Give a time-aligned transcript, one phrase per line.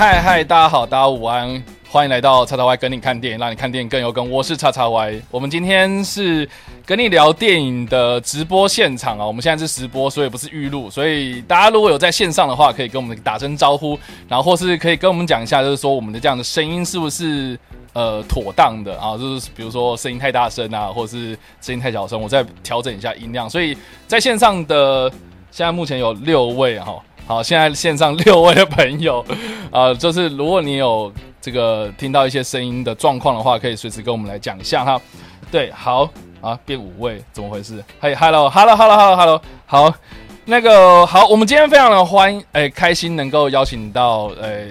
[0.00, 4.30] 嗨嗨，大家好，大家午安，欢迎来到叉叉 Y 跟你看电影，让你看电影更有梗。
[4.30, 6.48] 我是叉叉 Y，我们今天是
[6.86, 17.58] 跟你聊电影的直播现场啊，我们现在是直播，所以不是预录，所以大家如果有在线上的话，可以跟我们打声招呼，然后或是可以跟我们讲一下，就是说我们的这样的声音是不是
[17.92, 19.18] 呃妥当的啊？
[19.18, 23.50] 就是比如说声音太大声啊，或者是声音太小声，我再调整一下音量。
[23.50, 23.76] 所以
[24.06, 25.10] 在线上的
[25.50, 26.98] 现在目前有六位哈。
[27.30, 29.24] 好，现在线上六位的朋友，
[29.70, 35.00] 呃， 就是如果你有这个听到一些声音的状况的话，可以随时跟我们来讲一下哈。
[35.48, 37.80] 对，好啊，变五位，怎么回事？
[38.00, 39.94] 嘿，Hello，Hello，Hello，Hello，Hello，好，
[40.46, 44.66] 那个好，我们今天非常的欢迎，哎，开心能够邀请到，呃，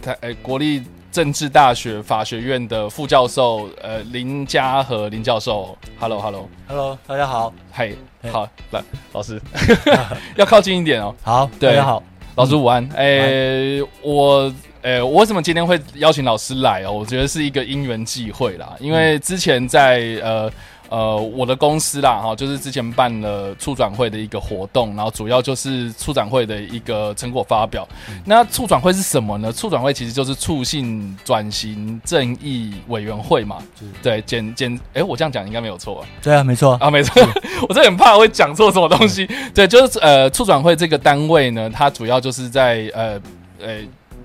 [0.00, 0.80] 台，哎，国立
[1.10, 7.98] 政治大学法学院的副教授，呃，林嘉和林教授，Hello，Hello，Hello，大家好，嘿。
[8.32, 8.82] 好，来
[9.12, 9.40] 老师
[10.36, 11.14] 要靠近一点哦。
[11.22, 12.02] 好，大家好，
[12.34, 12.86] 老师午安。
[12.96, 16.92] 诶，我，诶，我为什么今天会邀请老师来哦？
[16.92, 20.50] 我觉得是一个因缘际会啦，因为之前在呃。
[20.88, 27.86] 呃，我的公司啦，哈，就是之前办了促转会的一个活动，然后主要就是促转会的一个成果发表。
[28.24, 29.52] 那促转会是什么呢？
[29.52, 33.58] 促转会其实就是促进转型正义委员会嘛。
[34.02, 36.04] 对，简简，哎，我这样讲应该没有错。
[36.22, 37.22] 对啊，没错啊，没错。
[37.68, 39.28] 我真的很怕会讲错什么东西。
[39.54, 43.20] 对，就是呃，促转会这个单位呢，它主要就是在呃，
[43.60, 43.78] 呃。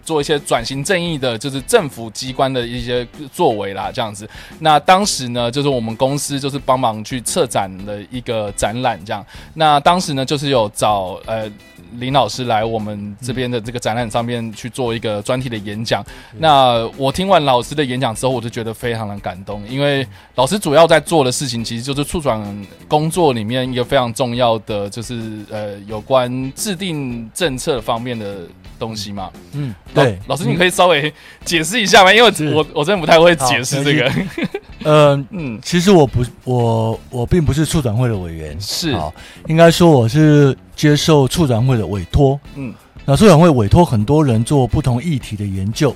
[0.03, 4.29] 做一些转型正义的，就是政府机关的一些作为啦，这样子。
[4.59, 9.25] 那当时呢，就是我们公司就是帮忙去策展的一个展览，这样。
[9.53, 11.49] 那当时呢，就是有找呃
[11.99, 16.03] 林老师来我们这边的这个展览上面去做一个专题的演讲。
[16.37, 28.37] 那我听完老师的演讲之后，我就觉得非常的感动，因为老师主要在做的事情，其实就是促转工作里面一个非常重要的，就是呃有关制定政策方面的。
[28.79, 31.13] 东西嘛，嗯，对，老师，你可以稍微
[31.45, 32.11] 解释一下吗？
[32.13, 34.11] 因为我我真的不太会解释这个。
[34.83, 38.91] 呃，嗯，其实我不，我我并不是促转会的委员，是。
[38.91, 39.11] 啊，
[39.47, 42.73] 应该说我是接受促转会的委托，嗯，
[43.05, 45.95] 那促转会委托很多人做不同议题的研究，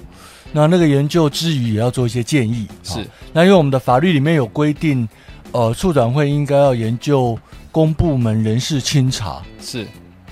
[0.53, 3.05] 那那个研究之余也要做一些建议，是。
[3.33, 5.07] 那因为我们的法律里面有规定，
[5.51, 7.37] 呃，促转会应该要研究
[7.71, 9.85] 公部门人事清查，是，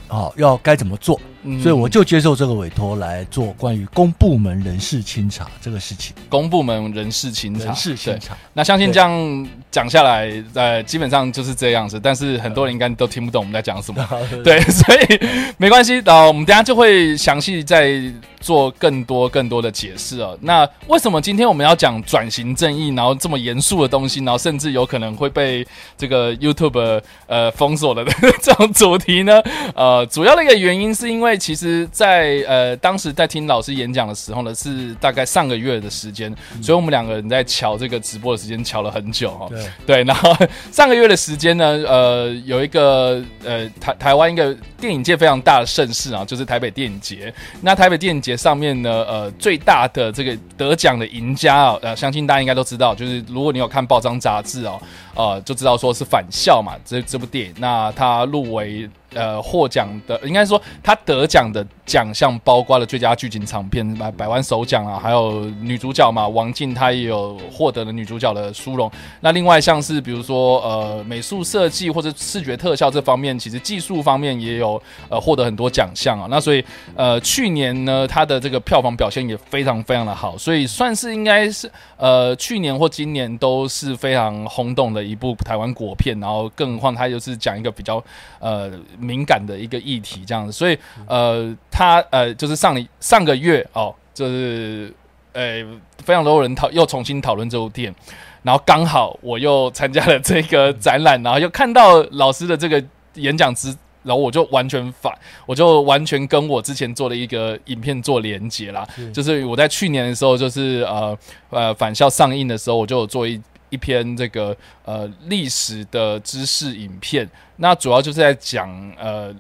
[0.08, 1.20] 好，要该怎么做？
[1.62, 6.16] 所以我就接受这个委托来做关于公部门人事清查这个事情。
[6.28, 8.36] 公部门人事清查，人事清查。
[8.54, 12.00] 那相信这样讲下来，呃，基本上就是这样子。
[12.02, 14.08] 但是很多人应该都听不懂我们在讲什么。
[14.44, 15.20] 对， 所以
[15.58, 16.02] 没关系。
[16.06, 18.02] 呃，我们等下就会详细再
[18.40, 20.36] 做更多更多的解释哦。
[20.42, 28.12] 那为什么今天我们要讲转型正义，然后这么严肃的东西，然后甚至有可能会被这个 YouTube 呃封锁了的
[28.42, 29.40] 这种主题呢？
[29.76, 31.35] 呃，主要的一个原因是因为。
[31.38, 39.48] 其实，在呃当时在听老师演讲的时候呢，是大概上个月的时间，所以我们两个人在瞧这个直播的时间瞧了很久哈。
[39.50, 40.36] 对对，然后
[40.72, 47.34] 上个月的时间呢，呃，有一个呃台台湾一个电影界非常大的盛事啊，就是台北电影节。
[47.62, 54.82] 那台北电影节上面呢，呃，最大的这个得奖的赢家啊，呃，相信大家应该都知道，就是如果你有看报章杂志哦，
[55.16, 58.90] 呃，就知道说是《返校》嘛，这这部电影，那它入围。
[59.14, 68.92] 呃，获奖的应该说他得奖的奖项包括了最佳剧情长片百百万首奖啊，还有女主角嘛，王静她也有获得了女主角的殊荣。
[69.22, 76.28] 那另外像是比如说呃美术设计或者视觉特效这方面，其实技术方面也有呃获得很多奖项啊。
[76.30, 76.64] 那所以
[76.96, 86.20] 呃去年呢，他的这个票房表现也非常非常的好，所以算是应该是呃去年或今年都是非常轰动的一部台湾国片。
[86.20, 88.04] 然后更何况他又是讲一个比较
[88.40, 88.72] 呃。
[89.00, 94.94] 敏感的一个议题，这样子，所以呃，他呃，就是上上个月哦，就是
[95.34, 95.64] 呃，
[96.04, 97.96] 非常多人讨又重新讨论这部电影，
[98.44, 102.84] 然后刚好我又参加了这个展览，然后又看到老师的这个
[103.16, 103.70] 演讲之，
[104.04, 105.14] 然后我就完全反，
[105.46, 111.18] 我就完全跟我之前做的一个影片做连接啦，就是我在去年的时候，就是呃
[111.50, 113.42] 呃返校上映的时候，我就有做一。
[113.76, 118.68] 一篇这个呃历史的知识影片，那主要就是在讲
[118.98, 119.32] 呃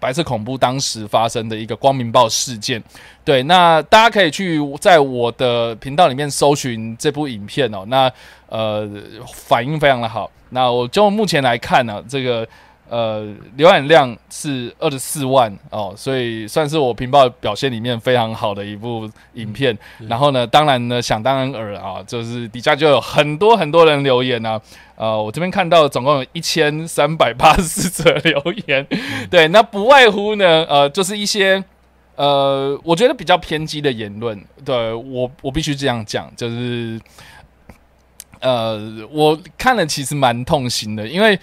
[0.00, 2.82] 白色恐怖当时发生的一个光明报事件。
[3.24, 7.84] 对，那大家可以去在我的频道里面搜寻这部影片哦。
[7.86, 8.10] 那
[8.48, 8.90] 呃
[9.32, 10.28] 反应非常的好。
[10.50, 12.48] 那我就目前来看呢，这个。
[12.88, 13.24] 呃，
[13.56, 19.76] 浏览量是二十四万哦，所以算是我频报表现里面非常好的一部影片。
[20.08, 24.60] 然后呢，当然呢，想当然尔啊，就是底下就有很多很多人留言啊。
[24.96, 28.86] 呃，我这边看到总共有一千三百八十四则留言，
[29.28, 31.64] 对，那不外乎呢，呃，就是一些
[32.14, 37.00] 呃，我觉得比较偏激的言论，对我我必须这样讲，就是
[38.38, 38.78] 呃，
[39.10, 41.36] 我看了其实蛮痛心的，因为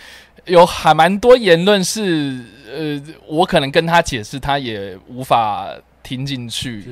[0.45, 2.39] 有还蛮多言论是
[2.71, 5.69] 呃，我可能跟他解释，他也无法
[6.01, 6.85] 听进去，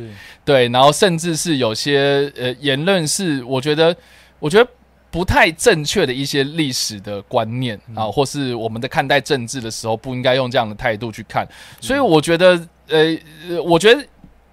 [0.46, 3.96] 对，然后甚至是有些呃言论是我觉得
[4.40, 4.70] 我觉得
[5.12, 11.48] 不太正确的一些历史的观念啊，或是我们在看待政治的时候不应该用这样的态度去看，
[11.80, 12.60] 所以我觉得。
[12.92, 13.16] 呃，
[13.64, 14.04] 我觉得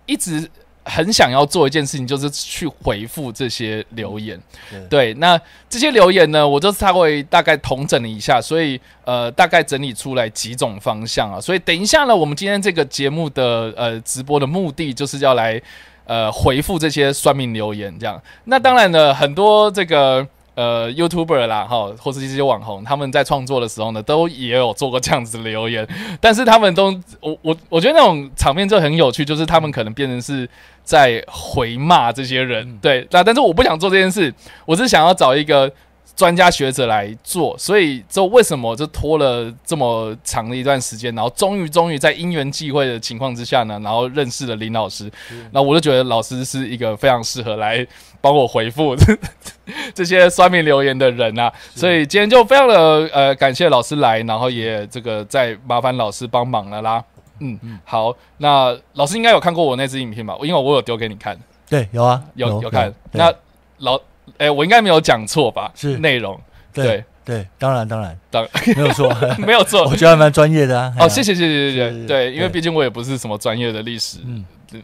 [0.05, 0.47] 一直
[0.87, 4.41] 很想要做一件事情，就是去回复这些留言。
[4.89, 5.39] 对，那
[5.69, 11.41] 这些留言呢，我就稍微大概统整了一下，所以呃，大概整理出来几种方向啊。
[11.41, 15.61] 所以等一下呢，我们今天这个节目的呃直播的目的，就是要来
[16.07, 17.93] 呃回复这些算命留言。
[17.99, 20.27] 这样，那当然呢，很多这个。
[20.57, 25.87] 呃，YouTuber 啦，哈，或是一些网红，他们在创作的时候呢，都也有做过这样子的留言，
[26.21, 26.87] 但是他们都，
[27.21, 30.49] 我我我觉得那种场面就很有趣，就是他们可能变成是
[30.83, 35.71] 在回骂这些人，对，那但是我不想做这件事，我是想要找一个。
[36.15, 45.11] 专家学者来做，所以就为什么就拖了这么长的一段时间，然后终于终于在因缘际会的情况之下呢，然后认识了林老师，
[45.51, 47.87] 那我就觉得老师是一个非常适合来
[48.21, 48.97] 帮我回复
[49.95, 52.75] 这些酸民留言的人啊，所以今天就非常的
[53.13, 57.05] 呃感谢老师来，然后也这个再麻烦老师帮忙了啦。
[57.41, 60.35] 嗯嗯，好，那老师应该有看过我那支影片吧？
[60.41, 61.39] 因为我有丢给你看，
[61.69, 63.31] 对，有啊，有有看，那
[63.79, 64.01] 老。
[64.39, 65.71] 哎，我应该没有讲错吧？
[65.75, 66.39] 是内容，
[66.73, 68.47] 对对，当然当然，当
[68.77, 70.95] 没有错， 没有错，我觉得还蛮专业的啊。
[70.99, 74.19] 哦，谢谢谢谢谢谢，对，因为毕竟我也不是什么专业的历史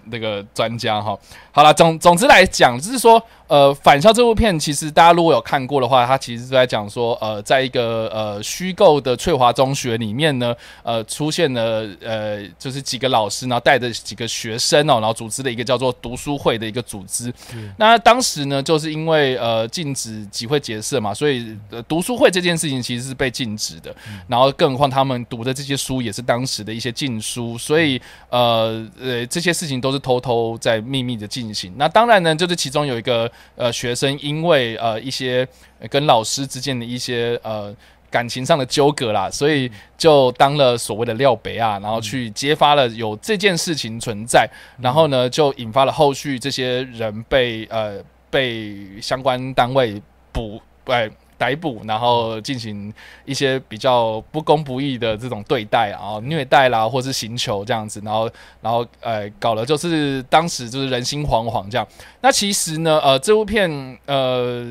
[0.07, 1.19] 那个专家哈。
[1.51, 3.23] 好了，总总之来讲，就是说。
[3.49, 17.31] 呃，返校这部片其实大家如果有看过的话，它其实是在讲说，呃，在一个呃虚构的翠华中学里面呢，呃，出现了呃，就是几个老师，然后带着几个学生哦，然后组织了一个叫做读书会的一个组织。
[17.77, 21.55] 那当时呢，就是因为呃禁止集会结社嘛，所以
[21.87, 23.95] 读书会这件事情其实是被禁止的。
[24.27, 28.01] 然后更何况他们读的这些书也是当时的一些禁书，所以
[28.31, 31.73] 呃呃这些事情都是偷偷在秘密的进行。
[31.77, 33.31] 那当然呢，就是其中有一个。
[33.55, 35.47] 呃，学生因为呃一些
[35.89, 37.73] 跟老师之间的一些呃
[38.11, 44.49] 感情上的纠葛啦，所以就当了所谓的廖北啊，然后去揭发了有这件事情存在，
[44.81, 50.03] 然后呢就引发了后续这些人被呃被相关单位
[50.33, 51.09] 捕哎。
[51.43, 52.95] 逮捕，然后进行
[53.25, 58.31] 一些比较不公不义的这种对待啊，虐待啦，或是刑求这样子，然后，
[58.61, 61.85] 然后，呃，搞了就是当时就是人心惶惶这样。
[62.21, 63.69] 那其实呢，呃，这部片，
[64.07, 64.65] 呃，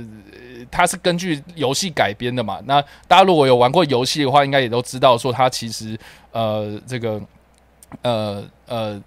[0.72, 2.62] 它是根据游戏改编的嘛。
[2.64, 6.00] 那大家如果有玩过游戏的话，应该也都知道说它其实，
[6.32, 7.22] 呃，这个，
[8.02, 9.02] 呃，呃。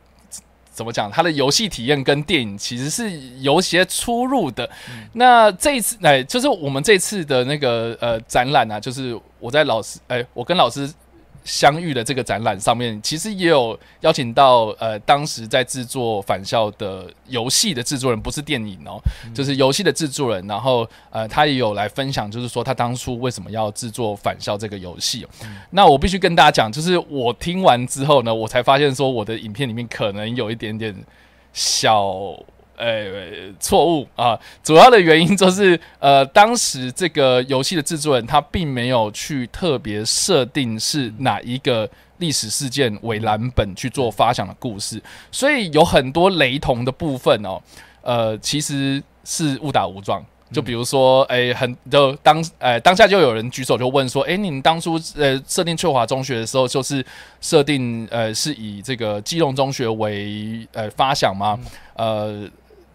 [0.74, 1.10] 怎么讲？
[1.10, 3.10] 它的游戏体验跟电影其实是
[3.40, 4.68] 有些出入的。
[5.12, 10.92] 那这一次，哎，就是我们这次的那个呃展览啊，就是我在老师，哎，我跟老师。
[11.44, 18.98] 相遇的这个展览上面，其实也有邀请到呃，当时在制作《返校》的游戏的制作人，不是电影哦，
[19.34, 20.44] 就是游戏的制作人。
[20.46, 25.26] 然后呃，他也有来分享，就是说他当初为什么要制作《返校》这个游戏。
[25.70, 30.94] 那我必须跟大家讲，就是我听完之后呢，我才发现说我的影片里面可能有一点点
[31.52, 32.34] 小。
[32.76, 34.38] 呃，错误啊！
[34.62, 41.88] 主要的原因就是，呃，当时这个游戏的制作人他并没有去特别设定是哪一个
[42.18, 45.00] 历史事件为蓝本去做发想的故事，
[45.30, 47.60] 所以有很多雷同的部分哦。
[48.02, 50.24] 呃，其实是误打误撞。
[50.52, 57.04] 就比如说，哎，很就当，呃，当下就有人举手就问说，哎，你们当初呃设定翠华中学的时候，就是
[57.40, 61.58] 设定呃是以这个基隆中学为呃发想吗？
[61.94, 62.48] 呃。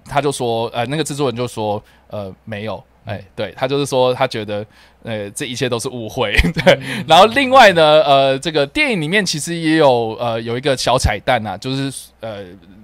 [0.10, 4.66] 他就说，呃，那个制作人就说，呃，没有，哎，对他就是说，他觉得，
[5.04, 6.34] 呃，这一切都是误会，
[6.66, 6.80] 对。
[7.08, 12.44] 然后另外呢，呃，这个电影里面其实也有，呃，有一个小彩蛋啊，就是，呃，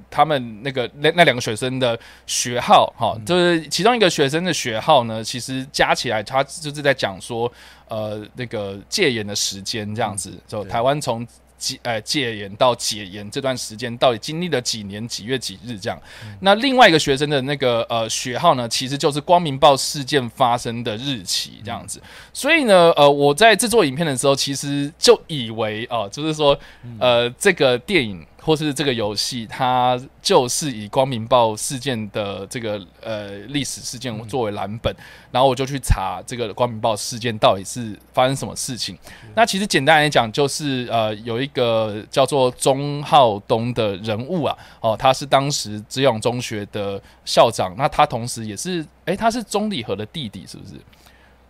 [0.09, 7.51] 他们那个那那两个学生的学号，哈，就是其中一个学生的学号呢，其实加起来，他就是在讲说，
[7.87, 11.27] 呃，那个戒严的时间这样子，就台湾从。
[11.65, 15.99] 戒呃戒严到解严这段时间到底经历了几年几月几日这样？
[16.41, 21.99] 那另外一个学生的那个呃学号呢，其实就是光明报事件发生的日期这样子。
[22.31, 26.57] 所以呢，呃，我在制作影片的时候，其实就以为哦，就是说
[26.99, 28.23] 呃这个电影。
[28.45, 34.95] 或是这个游戏，它就是以光明报事件的这个呃历史事件作为蓝本，
[35.31, 38.95] 然后我就去查这个光明报事件到底是发生什么事情。
[39.33, 50.75] 那其实简单来讲，就是呃有一个叫做钟浩东的人物啊，哦，他是当时资永中学的校长，那他同时也是，哎，他是钟礼和的弟弟，是不是？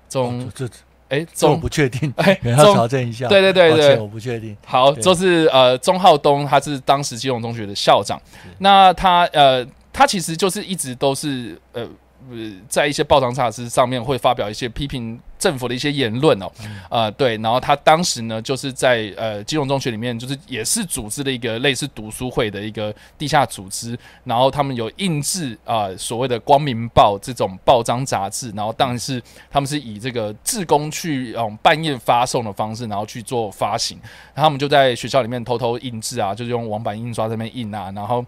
[0.07, 0.65] 钟这。
[1.09, 3.27] 哎， 我不确定，哎，要查证一下。
[3.27, 4.55] 对对对对，我不确定。
[4.65, 8.21] 好，就是呃，钟浩东，他是当时基隆中学的校长。
[8.59, 11.87] 那他呃，他其实就是一直都是呃。
[12.31, 16.51] 呃，在一些报章杂志上面会发表一些批评政府的一些言论哦，
[16.89, 33.99] 啊对，然后他当时呢就是在呃金融中学里面，就是也是组织了一个类似读书会的一个地下组织，然后他们有印制啊所谓的光明报这种报章杂志，然后当然是他们是以这个自工去嗯半夜发送的方式，然后去做发行，
[34.33, 38.25] 然后他们就在学校里面偷偷印制啊，就是用网版印刷这边印啊，然后。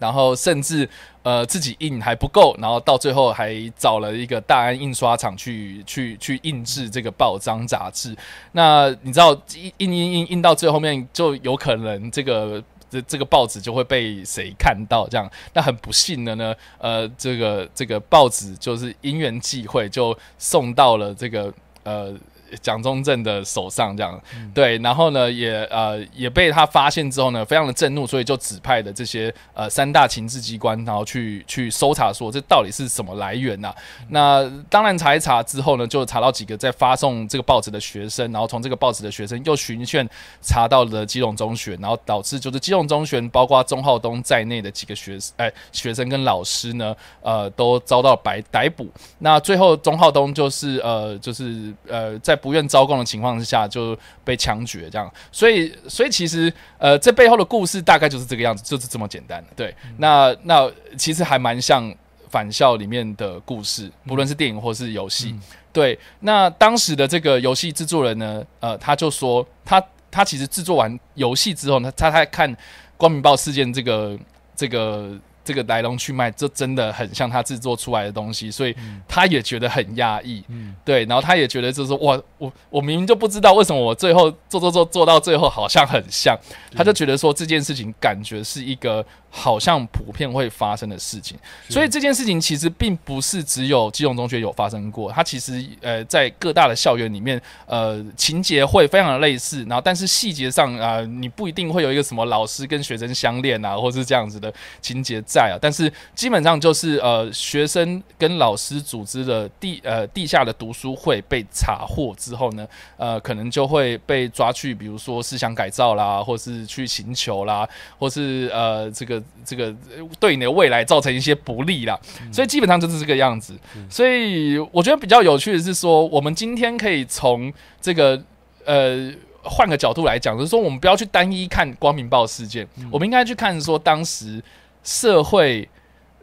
[0.00, 0.88] 然后甚至
[1.22, 8.16] 呃自己印还不够，然后到最后还找了一个大安印刷厂去去去印制这个报章杂志。
[8.52, 9.30] 那你知道
[9.76, 15.06] 印印印印到最后面，就有可能这个这这个报纸就会被谁看到？
[15.06, 21.52] 这样，那很不幸的呢，呃，这个这个报纸就是因缘际会就送到了这个
[21.84, 22.12] 呃。
[22.60, 24.20] 蒋中正的手上这样，
[24.54, 33.74] 对，然后呢，也呃也被他发现之后呢，非常的震怒，所以就指派的这些呃三大情治机关，然后去去搜查，说这到底是什么来源呐？
[34.08, 40.08] 那当然查一查之后呢，就查到几个在发送这个报纸的学生，然后从这个报纸的学生又循线
[40.40, 48.88] 查到了基隆中学，然后导致就是基隆中学包括钟浩东在内的几个学哎学生跟老师呢，呃都遭到逮逮捕。
[49.18, 59.44] 那最后钟浩东就是呃就是呃在不愿招供的情况之下就被枪决，这样，所以，所以其实，呃，这背后的故事大概就是这个样子，就是这么简单。
[59.54, 61.94] 对，那那其实还蛮像
[62.28, 65.34] 返校里面的故事，不论是电影或是游戏。
[65.72, 72.56] 对，那当时的这个游戏制作人呢，呃，他就说，他他其实制作完游戏之后呢，他他看
[72.96, 74.18] 光明报事件这个
[74.56, 75.18] 这个。
[75.50, 78.76] 这个来龙去脉，这真的很像他制作出来的东西，所以
[79.08, 80.44] 他也觉得很压抑。
[80.46, 86.38] 嗯，对，然后他也觉得就是我我我明明就不知道为什么我最后做做做做到最后好像很像，
[86.72, 89.04] 他就觉得说这件事情感觉是一个。
[89.32, 119.19] 好像普遍会发生的事情，所以这件事情其实并不是只有基隆中学有发生过，它其实呃在各大的校园里面，呃情节会非常的类似，然后但是细节上啊，你不一定会有一个什么老师跟学生相恋啊，或是这样子的情节在啊，但是基本上就是呃学生跟老师组织的地呃地下的读书会被查获之后呢，呃可能就会被抓去，比如说思想改造啦，或是去寻求啦，或是呃这个。
[119.44, 119.74] 这个
[120.18, 121.98] 对你的未来造成一些不利啦，
[122.32, 123.54] 所以基本上就是这个样子。
[123.88, 128.22] 所以我觉得比较有趣的是说，我们今天可以从这个
[128.64, 129.12] 呃
[129.42, 134.42] 换个角度来讲，就是说我们不要去单一看光明报事件，我们应该去看说当时
[134.82, 135.68] 社会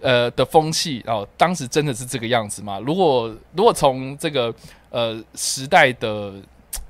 [0.02, 2.80] 呃的风气哦，当时真的是这个样子吗？
[2.80, 4.54] 如果如果从这个
[4.90, 6.34] 呃时代的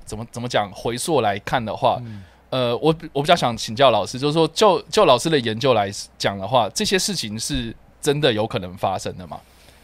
[0.05, 2.01] 怎么怎么讲回溯来看的话。
[2.49, 9.37] 呃，我我比较想请教老师，就是说，就就老师的研究来讲的话，这些事情是真的有可能发生的吗？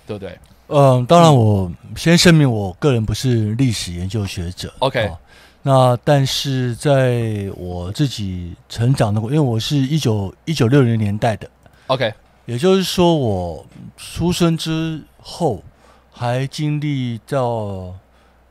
[0.08, 0.38] 对不对？
[0.68, 4.74] 嗯，当然，我先声明，我个人不是历史研究学者。
[4.80, 5.12] OK，
[5.64, 11.50] 那但是在我自己成长的，因为我是一九一九六零年代的
[11.88, 12.14] ，OK，
[12.46, 13.66] 也就是说，我
[13.98, 15.62] 出生之后
[16.12, 17.94] 还经历到。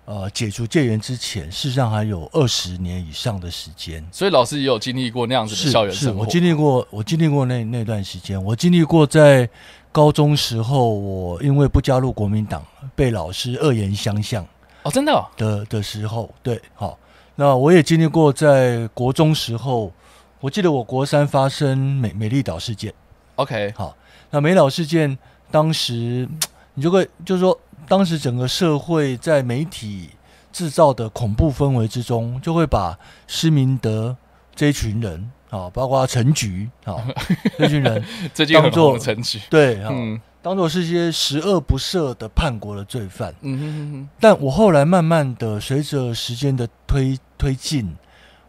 [0.05, 6.23] 呃，解除戒严之前，事实上还有二十年以上的时间，所以老师也有经历过那样子的校园生活。
[6.23, 9.49] 我经历过，我经历过那那段时间，我经历过在
[9.93, 12.67] 高中时候，我因为不加入国民党，
[12.97, 14.45] 被老师恶言相向。
[14.83, 16.99] 哦，真的的的时候，对，好，
[17.37, 19.93] 那我也经历过在国中时候，
[20.41, 22.93] 我记得我国三发生美美丽岛事件。
[23.37, 23.97] OK，好，
[24.31, 25.17] 那美岛事件
[25.49, 26.29] 当时
[26.75, 27.57] 你就会就是说。
[27.89, 30.11] 当时整个社会在媒体
[30.53, 34.17] 制造的恐怖氛围之中，就会把施明德
[34.55, 36.97] 这一群人啊，包括陈菊啊
[37.59, 38.03] 这群人，
[38.55, 43.35] 当做陈菊对，嗯，当做是一些十恶不赦的叛国的罪犯。
[43.41, 44.09] 嗯哼哼哼。
[44.21, 47.97] 但我后来慢慢的随着时间的推推进，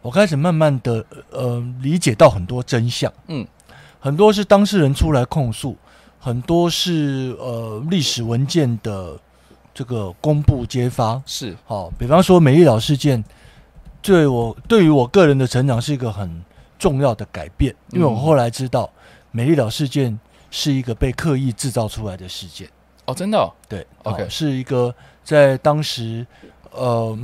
[0.00, 3.12] 我开始慢慢的呃理解到很多真相。
[3.28, 3.46] 嗯，
[3.98, 5.76] 很多是当事人出来控诉，
[6.18, 9.18] 很多是呃历史文件的。
[9.74, 11.20] 这个公布揭发。
[11.26, 11.54] 是。
[11.66, 13.22] 好，比方说美丽岛事件，
[14.00, 16.42] 对我对于我个人的成长是一个很
[16.78, 18.88] 重要的改变，因为我后来知道
[19.32, 20.18] 美丽岛事件
[20.50, 22.68] 是一个被刻意制造出来的事件。
[23.06, 23.52] 哦，真的？
[23.68, 26.26] 对，OK，是一个在当时，
[26.70, 27.18] 呃，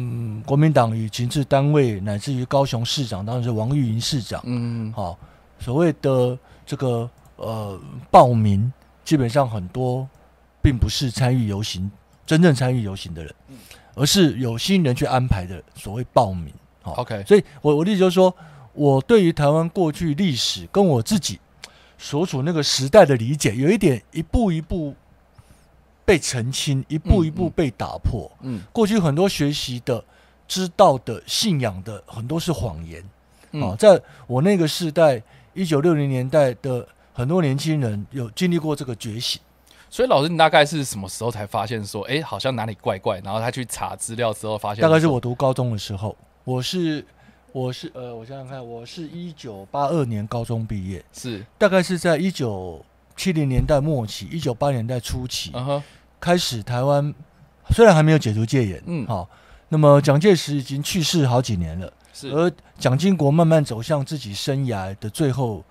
[0.44, 5.18] 国民党与情治单位，乃至于高雄市长，当时是王玉莹市长，嗯，好，
[5.58, 7.80] 所谓的这个呃
[8.10, 8.70] 报名，
[9.04, 10.06] 基本上很多
[10.60, 11.90] 并不是参与游行，
[12.30, 13.34] 真正参与游行的人，
[13.96, 16.54] 而是有心人去安排的所谓报名。
[16.80, 18.32] 好，OK，所以我我的意思就是说，
[18.72, 21.40] 我对于台湾过去历史跟我自己
[21.98, 24.94] 所处那个时代的理解，有一点一步一步。
[26.02, 28.28] 被澄清，一步一步被打破。
[28.40, 30.02] 嗯，过去很多学习的、
[30.48, 33.00] 知道的、信仰的，很多是谎言。
[33.62, 35.22] 啊，在我那个时代，
[35.54, 39.40] 一九六零年代的很多年轻人有经历过这个觉醒。
[39.90, 43.20] 所以，老师，你大概是什么时候才发现说，哎，好像哪里怪怪？
[43.24, 46.16] 然后他去查资料之后，发现大概是我读高中的时候。
[46.44, 47.04] 我是，
[47.52, 52.84] 我是，呃，我想想看，我是一九八二年高中毕业，是大概是在一九
[53.16, 55.50] 七零年代末期，一九八年代初期。
[55.54, 55.82] 嗯哼。
[56.20, 57.12] 开始，台湾
[57.70, 59.28] 虽然还没有解除戒严，嗯，好，
[59.70, 65.64] 那么蒋介石已经去世好几年了，是，而蒋经国慢慢走向自己生涯的最后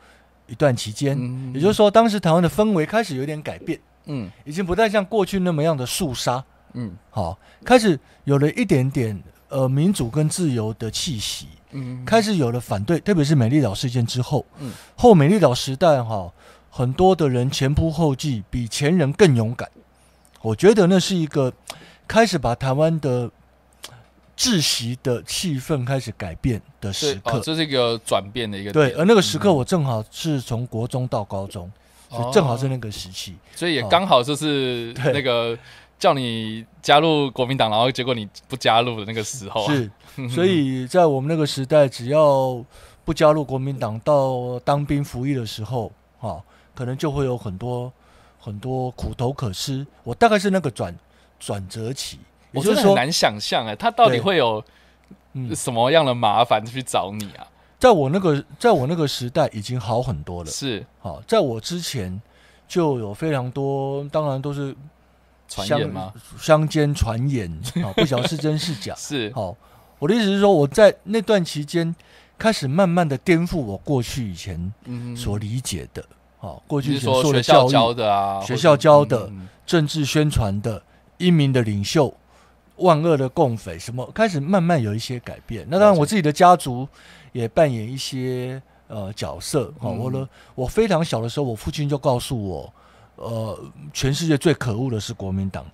[0.47, 1.15] 一段期间，
[1.53, 3.79] 也就是说，当时台湾的氛围开始有点改变，
[4.09, 9.17] 嗯，已经不再像过去那么样的肃杀，嗯，好，开始有了一点点
[9.49, 16.33] 呃民主跟自由的气息，嗯，开始有了反对，特别是美丽岛事件之后，嗯，后美丽岛时代哈，
[16.69, 19.69] 很多的人前仆后继，比前人更勇敢。
[20.41, 21.53] 我觉得那是一个
[22.07, 23.29] 开始把台湾的
[24.37, 28.91] 窒息的气氛开始改变的时刻，这是一个转变的一个对。
[28.93, 31.69] 而那个时刻，我正好是从国中到高中，
[32.09, 35.57] 所以正好是那个时期，所以也刚好就是 那个
[35.97, 39.67] 叫你加入国民党，然后结果你不加入的那个时候。
[39.67, 39.89] 是，
[40.29, 42.63] 所以在我们那个时代，只要
[43.05, 46.41] 不加入国民党，到当兵服役的时候，哈，
[46.73, 47.91] 可能就会有很多。
[48.41, 50.95] 很多苦头可吃，我大概是那个转
[51.41, 52.17] 转折期，
[52.53, 54.63] 我就是很难想象哎，他到底会有
[55.53, 57.45] 什么样的麻烦去找你啊？
[57.79, 62.21] 在我那个在我那个时代已经好很多了，是好，在我之前
[62.67, 64.75] 就有非常多，当然都是
[65.47, 66.13] 传言吗？
[66.37, 67.49] 乡间传言
[67.81, 68.93] 啊，不晓得是真是假。
[68.95, 69.55] 是好，
[69.97, 71.95] 我的意思是说，我在那段期间
[72.37, 74.73] 开始慢慢的颠覆我过去以前
[75.15, 76.03] 所理解的。
[76.37, 79.31] 好，过去所说的教教的啊，学校教的
[79.65, 80.81] 政治宣传的
[81.17, 82.13] 英明的领袖，
[82.77, 85.65] 万恶的共匪，什么开始慢慢有一些改变。
[85.69, 86.87] 那当然，我自己的家族
[87.31, 89.73] 也扮演一些呃角色。
[89.79, 92.73] 好，我呢我非常小的时候，我父亲就告诉我，
[93.15, 93.59] 呃，
[93.93, 95.65] 全世界最可恶的是国民党。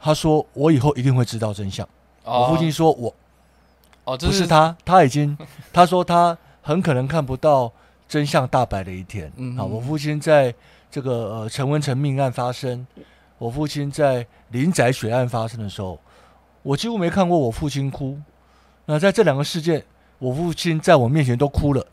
[0.00, 1.88] 他说我以后一定会知道真相。
[2.24, 3.14] 我父亲说我
[4.04, 5.36] 哦，不是他，他已经
[5.72, 7.72] 他说他很可能看不到。
[8.08, 9.60] 真相大白的一天啊！
[9.62, 10.54] 我父亲在
[10.90, 12.86] 这个呃陈文成命案发生，
[13.36, 16.00] 我父亲在林宅血案发生的时候，
[16.62, 18.18] 我几乎没看过我父亲哭。
[18.86, 19.84] 那在这两个事件，
[20.18, 21.86] 我父亲在我面前都哭了。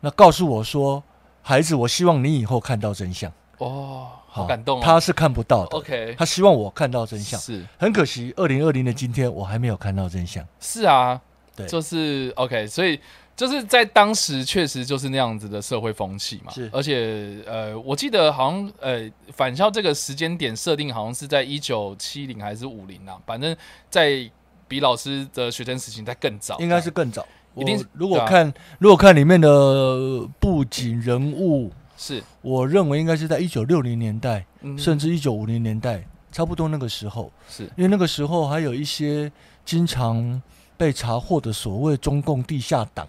[0.00, 1.02] 那告诉我说
[1.42, 4.80] ：“孩子，我希望你以后看到真相。”哦，好感动。
[4.80, 5.76] 他是看不到的。
[5.76, 7.40] OK，他希望我看到真相。
[7.40, 10.46] 是很可惜，二零二零的今天，我还没有看到真相。
[10.60, 11.20] 是啊，
[11.54, 13.00] 对，就是 OK，所以。
[13.36, 23.54] 就是在当时确实就是那样子的社会风气嘛，是，而且呃，我记得好像呃，返校这个时间点设定好像是在一九七零还是五零啊，反正
[23.90, 24.26] 在
[24.66, 34.44] 比老师的学生时期在更早，应该是更早，一定是如果看如果看里面的布景人物，是，我认为应该是在一九六零年代，
[34.78, 37.64] 甚至一九五零年代，差不多那个时候，是。
[37.76, 39.30] 因为那个时候还有一些
[39.64, 40.40] 经常
[40.76, 43.06] 被查获的所谓中共地下党。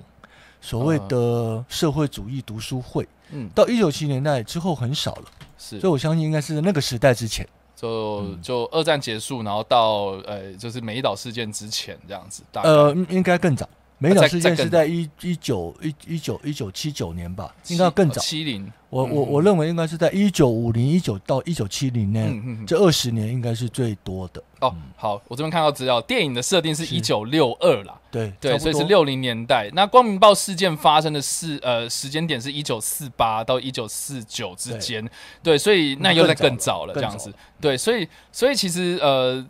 [0.60, 5.25] 所谓的社会主义读书会，嗯，到一九七年代之后很少了，
[5.57, 13.69] 是，所以我相信应该是那个时代之前，就就二战结束，然后到呃，就是美岛事件之前这样子，呃，应该更早。
[13.99, 18.21] 美岛事件是在一一九一一九一九七九年吧，应该更早。
[18.21, 24.43] 七零，我我我认为应该是在一九五零一九到一九七零年，这二十年应该是最多的。
[24.60, 29.67] 哦，好，我这边看到资料，电影的设定是一九六二啦，对对，所以是六零年代。
[29.73, 35.03] 那光明报事件发生的是呃时间点是一九四八到一九四九之间，
[35.41, 37.33] 对，所以那又在更早了这样子。
[37.60, 39.43] 对，所以所以其实呃。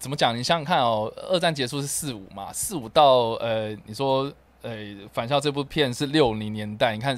[0.00, 0.34] 怎么讲？
[0.36, 4.32] 你想想看哦，二战结束是四五嘛，四五到呃，你说
[4.62, 4.72] 呃，
[5.12, 7.14] 返校这部片是六零年代，你看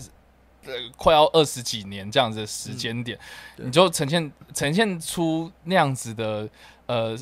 [0.67, 3.17] 呃，快要二十几年这样子的时间点，
[3.57, 6.49] 你就呈现呈现出那样子的
[6.87, 7.17] 呃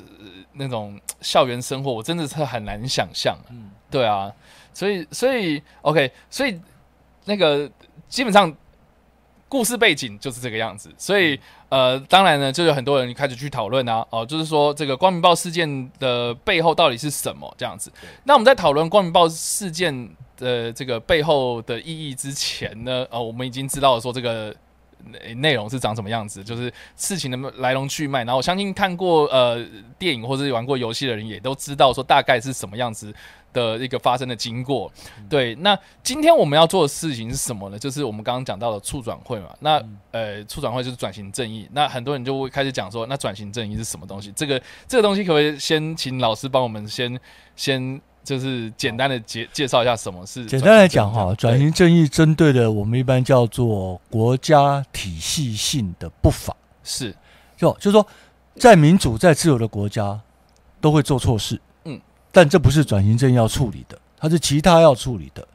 [0.55, 3.38] 那种校园生活，我真的是很难想象。
[3.51, 4.33] 嗯，对啊，
[4.73, 6.59] 所以所以 OK，所以
[7.27, 7.70] 那个
[8.09, 8.51] 基本上
[9.50, 17.92] 故事背景就是这个样子，所以呃，当然呢，就有很多人开始去讨论啊，哦，就是说这个光明报事件的背后到底是什么这样子。
[18.24, 20.08] 那我们在讨论光明报事件
[20.38, 24.54] 的这个背后的意义之前呢，哦，我们已经知道说这个。
[25.36, 28.18] 内容是长什么样子，就是事情的来龙去脉。
[28.18, 29.64] 然后我相信看过呃
[29.98, 33.10] 电影或者玩过游戏的人，也都知道说大概是什么样子
[33.52, 34.90] 的一个发生的经过。
[35.28, 37.78] 对，那今天我们要做的事情是什么呢？
[37.78, 39.54] 就是我们刚刚讲到的促转会嘛。
[39.60, 41.68] 那呃，促转会就是转型正义。
[41.72, 44.32] 那很多人就会开始讲说，那转型正义是什么东西？
[44.36, 47.18] 这个这个东西可不可以先请老师帮我们先
[47.56, 48.00] 先。
[48.22, 57.16] 就是简单的介介绍一下什么是简单来讲哈，转型正义针对的我们一般叫做国家体系性的不法，是
[57.56, 58.06] 就就是说，
[58.56, 60.20] 在民主在自由的国家
[60.82, 61.60] 都会做错事，嗯，
[62.33, 65.47] 但这不是转型正义要处理的，它是其他要处理的。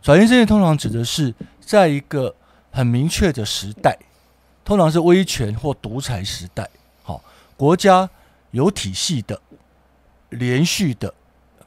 [0.00, 2.34] 转型正义通常指的是在一个
[2.70, 3.98] 很明确的时代，
[4.64, 6.68] 通常是威权或独裁时代，
[7.02, 7.22] 好，
[7.56, 8.08] 国家
[8.50, 9.40] 有体系的、
[10.30, 11.12] 连续的。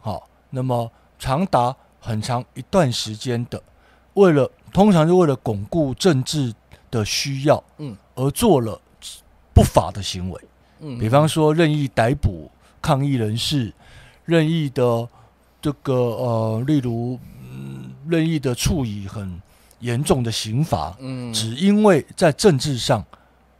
[0.01, 3.61] 好那么长达很长一段时间的，
[4.13, 6.53] 为了通常是为了巩固政治
[6.91, 8.79] 的需要，嗯，而做了
[9.53, 10.41] 不法的行为，
[10.79, 12.51] 嗯，比方说任意逮捕
[12.81, 13.73] 抗议人士，
[14.25, 15.07] 任意的
[15.61, 17.17] 这个呃，例如
[17.49, 19.41] 嗯，任意的处以很
[19.79, 23.05] 严重的刑罚，嗯，只因为在政治上，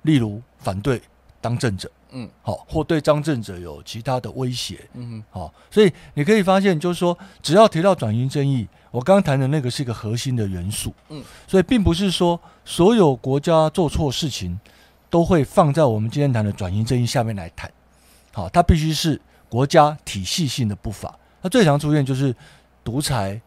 [0.02, 1.02] 例如反对
[1.40, 1.90] 当政者。
[2.18, 14.58] 嗯，好，或对当政者有其他的威胁，嗯，好，所以你可以发现，就是说，只要提到转型正义，我刚刚谈的那个是一个核心的元素，嗯，所以并不是说所有国家做错事情
[15.10, 17.70] 都会放在我们今天谈的转型正义下面来谈，
[18.32, 22.36] 好，它必须是国家体系性的不法，它最常出现就是
[22.84, 23.40] 独裁，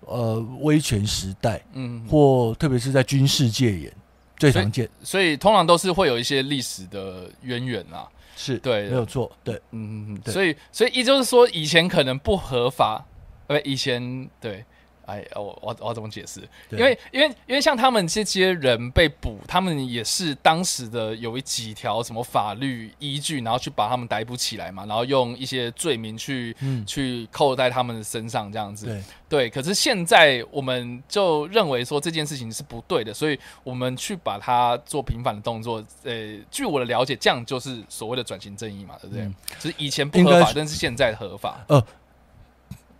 [0.00, 3.92] 呃，威权时代，嗯，或特别是在军事戒严。
[4.38, 13.04] 最常见，所以通常都是会有一些历史的渊源啊，是对，没有错，对，嗯嗯嗯，所以所以也就是说，以前可能不合法，
[13.48, 14.64] 呃，以前对。
[15.08, 16.40] 哎，我我我怎么解释？
[16.70, 26.54] 因为因为因为像他们这些人被捕，他们也是当时的有几条什么法律依据，然后去把他们逮捕起来嘛，然后用一些罪名去
[26.86, 28.84] 去扣在他们的身上这样子。
[28.84, 35.82] 对对，可是现在我们就认为说这件事情是不对的，所以我们去把它做平反的动作。
[36.04, 39.26] 呃，据我的了解，这样就是所谓的转型正义嘛，对不对？
[39.58, 41.64] 就是以前不合法，但是现在合法。
[41.68, 41.82] 呃。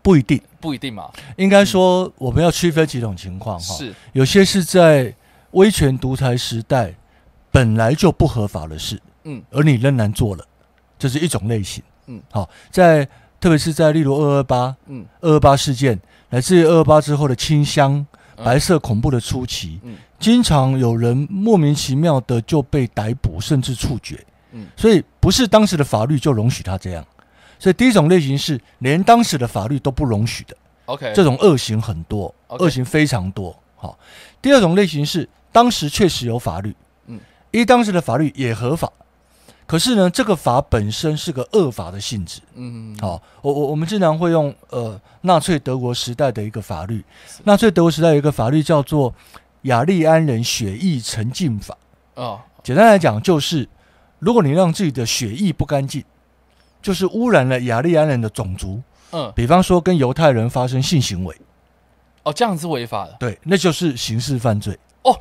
[0.09, 1.11] 不一定，不一定嘛。
[1.37, 3.75] 应该说，我们要区分几种情况哈。
[3.75, 5.15] 是，有些是在
[5.51, 6.95] 威权独裁时代
[7.51, 10.43] 本来就不合法的事，嗯，而你仍然做了，
[10.99, 11.85] 这是一种类型。
[12.07, 13.07] 嗯，好，在
[13.39, 24.19] 特别是在例如二二八，嗯，二二八事件，乃至于二二八之后的清乡白色恐怖的初期，嗯，经常有人莫名其妙的就被逮捕，甚至处决。
[24.53, 27.07] 嗯，所以不是当时的法律就容许他这样。
[27.59, 33.55] 所以第一种类型是连当时的法律都不容许的，OK，这种恶行很多，恶行非常多。
[33.75, 33.99] 好，
[34.41, 36.75] 第二种类型是当时确实有法律，
[37.07, 37.19] 嗯，
[37.51, 38.93] 因为当时的法律也合法，
[39.67, 47.05] 可是呢，这个法本身是个恶法的性质，嗯，好，我我我们经常会用呃纳粹德国时代的一个法律，
[47.45, 49.13] 纳粹德国时代有一个法律叫做
[49.63, 51.77] 雅利安人血液沉浸法，
[52.15, 53.69] 哦，简单来讲就是
[54.21, 56.05] 如果你让自己的血液不干净。
[56.81, 58.81] 就是污染了雅利安人的种族，
[59.13, 61.35] 嗯，比方说跟犹太人发生性行为，
[62.23, 64.79] 哦，这样是违法的，对，那就是刑事犯罪。
[65.03, 65.19] 哦，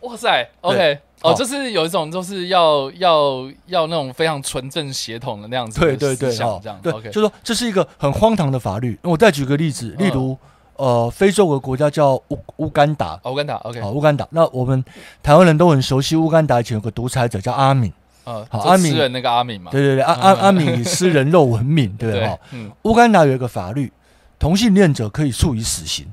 [0.00, 8.98] 哇塞，OK，哦，就是有一种就是要要要那种非常纯正血统的那样子，对对对，这样对，OK，就说这是一个很荒唐的法律。
[9.02, 10.36] 我再举个例子，例如
[10.76, 14.26] 呃，非洲有个国家叫乌乌干达，乌干达，OK，好，乌干达。
[14.30, 14.84] 那我们
[15.22, 17.92] 台湾人都很熟悉乌干达，以前有个独裁者叫阿敏。
[18.24, 23.92] 呃，好，阿敏那个阿敏嘛，对对对，阿阿阿敏以吃人肉闻名，对不嗯，乌干达有一个法律，
[24.38, 26.12] 同性恋者可以处以死刑。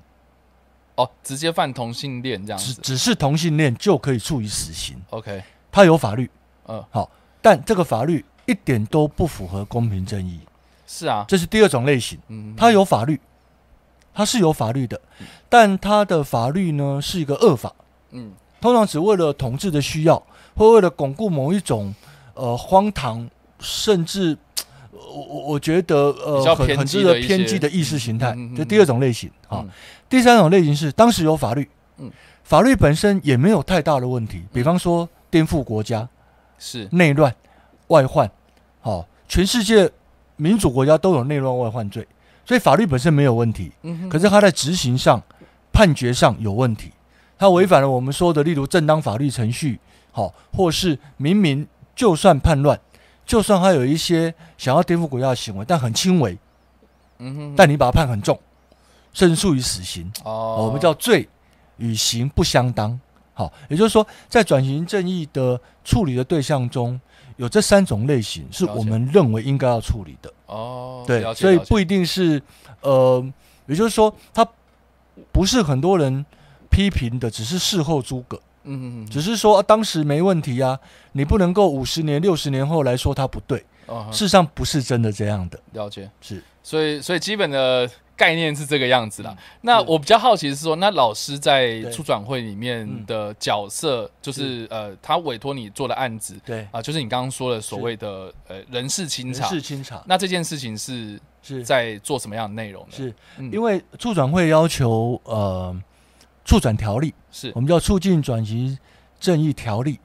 [0.95, 5.01] 哦，直接犯同性恋这样子，只只是同性恋就可以处以死刑。
[5.11, 6.29] OK，他有法律，
[6.67, 7.09] 嗯，好，
[7.41, 10.41] 但这个法律一点都不符合公平正义。
[10.85, 13.17] 是啊，这是第二种类型，嗯，他有法律，
[14.13, 14.99] 他是有法律的，
[15.47, 17.73] 但他的法律呢是一个恶法，
[18.09, 20.21] 嗯，通常只为了统治的需要。
[20.55, 21.93] 会为了巩固某一种
[22.33, 24.37] 呃荒唐，甚至
[24.91, 29.65] 我我我觉得呃很很值得偏激的意识形态，这第二种类型啊。
[30.09, 32.11] 第三种类型是当时有法律，嗯，
[32.43, 36.07] 法律本身也没有太大的问题，比方说颠覆国家
[36.57, 37.33] 是内乱
[37.87, 38.29] 外患，
[38.81, 39.89] 好，全世界
[40.35, 42.07] 民主国家都有内乱外患罪，
[42.45, 43.71] 所以法律本身没有问题。
[43.83, 45.21] 嗯，可是他在执行上。
[45.73, 46.91] 判决上有问题，
[47.39, 49.79] 他违反了我们说的，例如正当法律程序，
[50.11, 52.79] 好，或是明明就算叛乱，
[53.25, 56.37] 就算他有一些想要颠覆国家的行为，但很轻微，
[57.19, 58.39] 嗯哼，但你把他判很重，
[59.13, 61.27] 甚至处于死刑，哦，我们叫罪
[61.77, 62.99] 与刑不相当，
[63.33, 66.99] 好，也就是说，在转型正义的处理的对象中。
[67.37, 72.39] 有这三种类型是我们认为应该要处理的哦，对，所以不一定是
[72.81, 73.25] 呃，
[73.65, 74.47] 也就是说，他
[75.31, 76.23] 不是很多人
[76.69, 80.79] 批评的，只是事后诸葛，嗯嗯，只是说当时没问题啊，
[81.13, 83.59] 你不能够五十年、六十年后来说他不对，
[84.11, 86.09] 事实上不是真的这样的，了解。
[86.21, 87.89] 是，所以所以基本的。
[88.17, 89.35] 概念是这个样子啦。
[89.61, 96.67] 那我比较好奇的是说，那老师在出转会里面的角色，就是呃，他委托你做的案子，对。
[96.69, 99.49] 啊，就是你刚刚说的所谓的呃人事清查。
[99.49, 100.03] 人事清查。
[100.05, 101.63] 那这件事情是是。
[101.63, 102.89] 在做什么样的内容呢？
[102.91, 103.11] 是。
[103.51, 105.75] 因为促转会要求呃，
[106.51, 108.77] 促转条例是我们叫促进转型
[109.21, 109.97] 正义条例。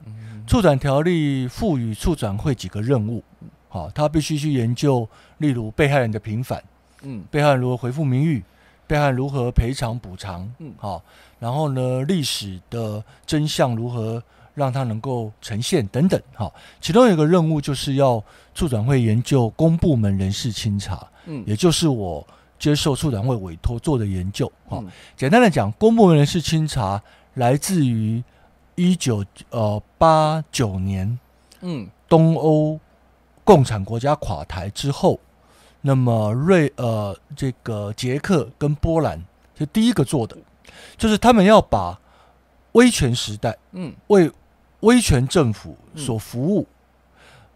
[0.47, 3.21] 促转条例赋予促转会几个任务，
[3.67, 5.05] 好，他必须去研究，
[5.39, 6.63] 例如被害人的平反。
[7.01, 8.41] 嗯，被害人如何回复名誉？
[8.87, 10.49] 被害人如何赔偿补偿？
[10.59, 11.03] 嗯，好，
[11.37, 15.85] 然后呢，历史的真相如何让他能够呈现？
[15.87, 18.23] 等等，好，其中有一个任务就是要
[18.55, 22.25] 促转会研究公部门人事清查，嗯，也就是我
[22.59, 24.51] 接受处长会委托做的研究。
[24.67, 24.83] 好，
[25.15, 27.01] 简单的讲，公部门人事清查
[27.35, 28.23] 来自于
[28.75, 31.19] 一九呃八九年，
[31.61, 32.79] 嗯，东欧
[33.43, 35.19] 共产国家垮台之后。
[35.79, 39.23] 那么瑞呃，这个捷克跟波兰
[39.55, 40.35] 就第一个做的，
[40.97, 41.97] 就是他们要把
[42.73, 44.29] 威权时代，嗯，为
[44.81, 46.67] 威权政府所服务，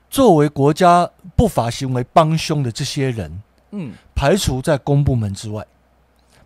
[0.09, 5.65] 作为国家不法行为帮凶的这些人，嗯，排除在公部门之外，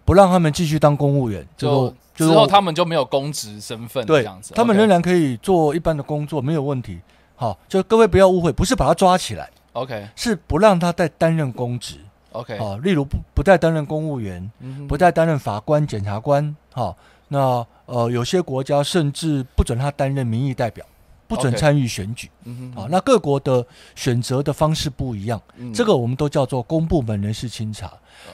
[0.04, 7.00] 不让他们继续当公务员，就之后他们就没有公职身份，对，这样子，他们仍然可以做一般的工作，没有问题。
[7.36, 9.50] 好，就各位不要误会，不是把他抓起来。
[9.74, 11.98] OK，是不让他再担任公职。
[12.32, 14.50] OK，啊，例如不不再担任公务员，
[14.88, 16.56] 不再担任法官、检察官。
[16.72, 16.96] 好，
[17.28, 20.86] 那呃，有些国家甚至不准他担任民意代表，
[21.28, 22.30] 不准参与选举。
[22.76, 25.42] 啊，那各国的选择的方式不一样。
[25.74, 27.92] 这个我们都叫做公部门人事清查。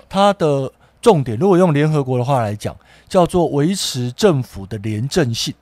[0.09, 2.75] 它的重点，如果用联合国的话来讲，
[3.07, 5.53] 叫做维持政府的廉政性。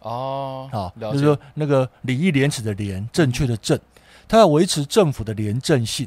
[0.00, 3.78] 哦，好，就是说那个礼义廉耻的廉，正确的正。
[4.26, 6.06] 他要维持政府的廉政性。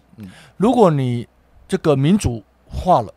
[0.56, 1.28] 如果你
[1.68, 3.14] 这个民主化了，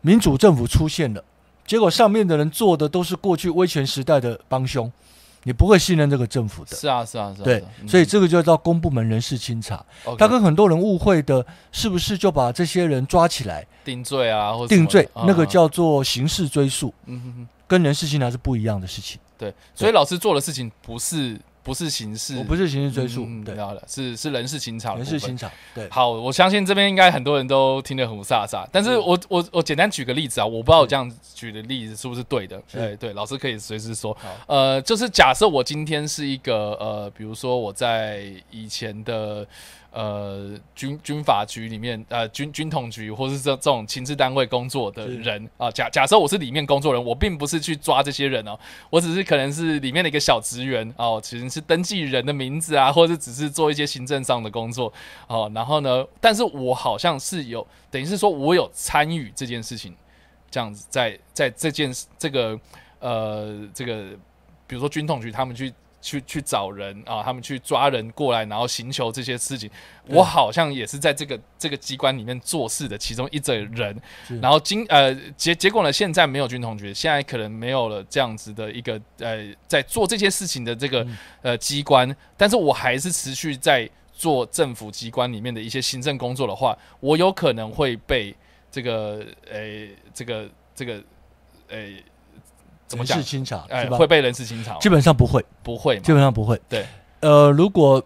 [0.00, 1.22] 民主政府出现了，
[1.66, 4.90] 结果上面的人做的都是过去威权时代的帮凶，
[5.44, 6.76] 你不会信任这个政府的。
[6.76, 7.44] 是啊，是啊，是啊。
[7.44, 9.84] 对，所以这个就叫公部门人事清查。
[10.18, 14.52] 他跟很多人误会的，是不是就把这些人抓起来定罪啊？
[14.52, 16.92] 或定罪，那个叫做刑事追诉。
[17.06, 19.18] 嗯哼哼，跟人事清查是不一样的事情。
[19.38, 21.40] 对，所以老师做的事情不是。
[21.62, 25.88] 不是刑事，我不是刑事追诉，对，是是人事清场，人事清场，对。
[25.90, 34.16] 好，我相信这边应该很多人都听得很飒飒，但是我我我简单举个例子啊，我不知道我这样举的例子是不是对的，对对，老师可以随时说。
[34.46, 39.46] 呃，就是假设我今天是一个呃，比如说我在以前的。
[39.92, 54.90] 呃，军军法局里面，呃，军军统局或是这这种情治单位工作的人啊，假假设我是里面工作人，我并不是去抓这些人哦，我只是可能是里面的一个小职员哦，其实是登记人的名字啊，或者只是做一些行政上的工作
[55.26, 59.94] 哦，然后呢，但是我好像是有，等于是说我有参与这件事情，
[60.50, 62.58] 这样子，在在这件这个
[62.98, 64.04] 呃这个，
[64.66, 65.70] 比如说军统局他们去。
[66.02, 69.70] 去去找人啊，他们去抓人过来，然后寻求这些事情。
[70.08, 73.96] 我好像也是在这个这个机关里面做事的其中一者人。
[74.42, 81.06] 然后今呃结结果呢，现在没有军同学，现在可能没有了这样子的一个呃在做这些事情的这个
[81.40, 82.14] 呃机关。
[82.36, 88.34] 但是我还是持续在做政府机关里面的一些行政工作的话，我有可能会被
[88.70, 91.00] 这个呃这个这个
[91.68, 91.78] 呃。
[92.98, 94.76] 人事清查，哎，会被人事清查？
[94.78, 96.60] 基本上不会，不会，基本上不会。
[96.68, 96.86] 对，
[97.20, 98.02] 呃，如果，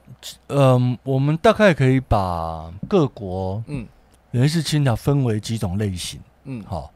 [0.48, 3.86] 嗯，我们大概可以把各国，嗯，
[4.30, 6.92] 人事清查分为几种类型，嗯，好，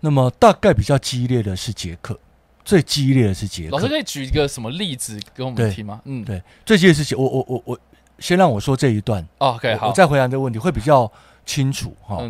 [0.00, 2.18] 那么大概比较激烈的是捷克，
[2.64, 3.76] 最激烈的是捷克。
[3.76, 6.00] 老师可以举一个什么例子给我们听吗？
[6.04, 7.78] 嗯，对，最激烈是捷，我我我我
[8.18, 11.10] 先让我说这一段，OK，好，我再回答这个问题会比较
[11.44, 12.22] 清楚哈。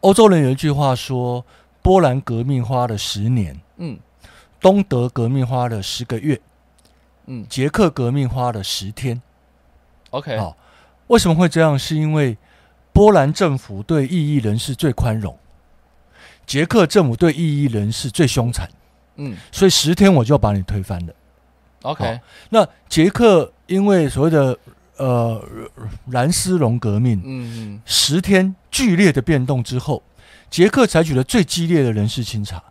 [0.00, 1.44] 欧洲人有一句话说，
[1.82, 3.98] 波兰革命花了十年，嗯。
[4.60, 6.40] 东德革命花了十个月，
[7.26, 9.20] 嗯，捷克革命花了十天。
[10.10, 10.56] OK，好，
[11.08, 11.78] 为什么会这样？
[11.78, 12.36] 是因为
[12.92, 15.38] 波兰政府对异议人士最宽容，
[16.46, 18.68] 捷克政府对异议人士最凶残。
[19.16, 21.12] 嗯，所以十天我就把你推翻了。
[21.82, 24.58] OK，那捷克因为所谓的
[24.96, 25.42] 呃
[26.06, 30.02] 蓝丝绒革命，嗯嗯，十天剧烈的变动之后，
[30.50, 32.62] 捷克采取了最激烈的人事清查。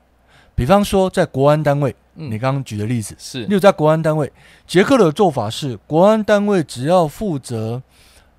[0.55, 4.31] 比方说，在国安单位，你刚刚举的例子是，例如在国安单位，
[4.65, 7.81] 杰克的做法是，国安单位只要负责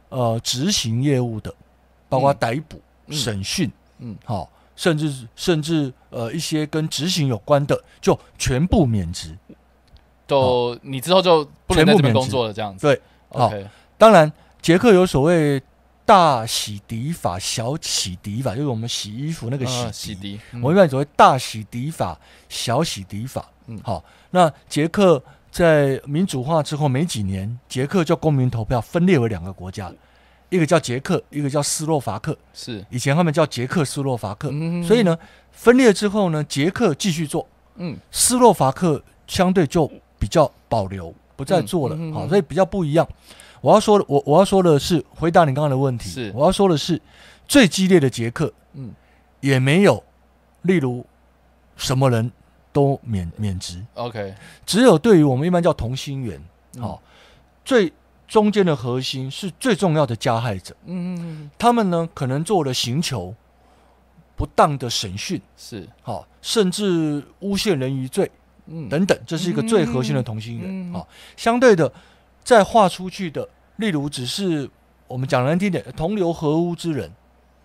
[0.09, 1.55] 呃执行业务的，
[2.09, 9.37] 包括逮捕、审讯，嗯，好，甚至甚至呃一些跟执行有关的，就全部免职。
[10.27, 12.87] 就你之后就不能在这边工作了，这样子。
[12.87, 13.53] 对，好。
[13.99, 15.63] 当然，杰克有所谓
[16.07, 20.39] 大洗涤法、小洗涤法，就是我们洗衣服那个洗洗涤。
[20.63, 23.47] 我一般所谓大洗涤法、小洗涤法。
[23.67, 24.03] 嗯，好。
[24.31, 29.93] 那捷克在民主化之后没几年，捷克就公民投票分裂为两个国家，
[30.49, 32.39] 一个叫捷克，一个叫斯洛伐克。
[32.55, 34.51] 是，以前他们叫捷克斯洛伐克。
[34.87, 35.19] 所以呢，
[35.51, 39.91] 分裂之后呢，捷克继续做，嗯，斯洛伐克相对就。
[40.19, 43.07] 比较保留，不再做了，好，所以比较不一样。
[43.61, 46.33] 我要说，我我要说的是，回答你刚刚的问题，是。
[46.35, 47.01] 我要说的是，
[47.49, 48.93] 最激烈的捷克，嗯，
[49.41, 50.03] 也没有，
[50.63, 51.05] 例如
[51.77, 52.31] 什么人
[52.73, 56.41] 都免免职，OK，只有对于我们一般叫同心圆，
[56.79, 57.03] 好，
[57.65, 57.93] 最
[58.29, 63.35] 中间的核心是最重要的加害者，嗯嗯嗯，他们呢可能做了刑求
[64.37, 65.89] 不当的审讯，是。
[66.03, 68.31] 好，甚至诬陷人于罪。
[68.91, 71.07] 等等，这是一个最核心的同心圆啊。
[71.37, 71.93] 相对的，
[72.47, 74.71] 再画出去的，例如只是
[75.09, 77.11] 我们讲难听点，同流合污之人。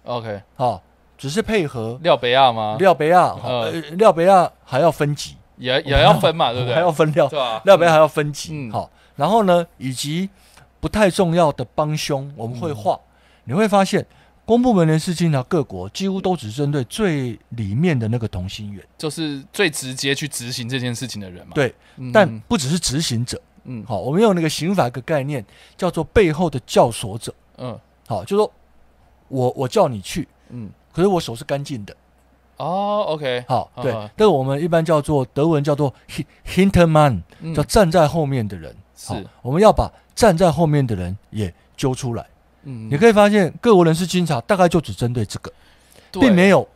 [0.06, 0.82] OK，好，
[1.20, 2.78] 只是配合廖北亚吗？
[2.80, 6.74] 廖北亚，呃，廖北亚还要分级，也也要分嘛， 对不对？
[6.74, 7.62] 还要分廖，对吧？
[7.64, 8.72] 廖北亚还要分级。
[8.72, 10.28] 好，然后呢，以及
[10.80, 13.00] 不太重要的帮凶，我们会画，
[13.44, 14.04] 你会发现。
[14.44, 21.54] 公部门人事经常各国几乎都只针对最里面的那个同心圆，就是最直接去执行这件事情的人嘛。
[21.54, 21.74] 对，
[22.12, 23.40] 但不只是执行者。
[23.66, 25.46] 嗯，好，我们用那个刑法一个概念
[25.78, 27.34] 叫做背后的教唆者。
[27.58, 28.52] 嗯，好，就说
[29.28, 31.96] 我我叫你去，嗯，可是我手是干净的。
[32.58, 35.92] 哦，OK，好，对，这个我们一般叫做德文叫做
[36.46, 37.22] hinterman，
[37.56, 38.76] 叫站在后面的人。
[38.96, 42.24] 是，我们要把站在后面的人也揪出来。
[42.64, 45.52] 嗯，你可以发现各国人事清查大概就只针对这个，
[46.12, 46.68] 并没有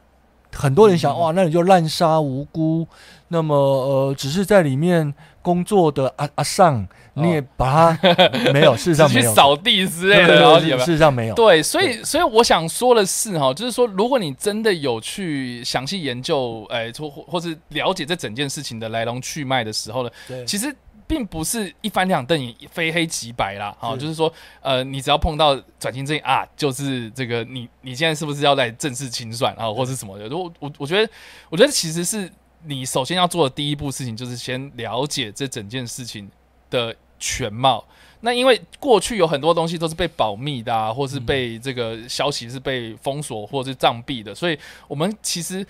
[0.52, 2.88] 很多人想哇，那你就滥杀无辜。
[3.28, 5.14] 那么呃，只是在里面
[5.46, 11.36] 工作的阿阿尚，你也把他没有， 事实上没有扫地之类的，然后事实上没有。
[11.36, 20.10] 对，所以所以我想说的是哈，就是说，如果你真的有去详细研究，哎，或或是了解这整件事情的来龙去脉的时候呢，
[20.48, 20.76] 其实。
[21.08, 30.36] 并不是一翻两瞪眼、非黑即白啦，好，就是说，呃，你只要碰到转型正义啊，就是这个，你你现在是不是要来正式清算啊，或是什么的？
[30.36, 31.08] 我我我觉得，
[31.52, 32.28] 我觉得其实是
[32.68, 36.30] 你首先要做的第一步事情，就是先了解这整件事情
[36.70, 37.84] 的全貌。
[38.22, 45.66] 那因为过去有很多东西都是被保密的，啊，或是被这个消息是被封锁或者是障蔽的，所以我们其实。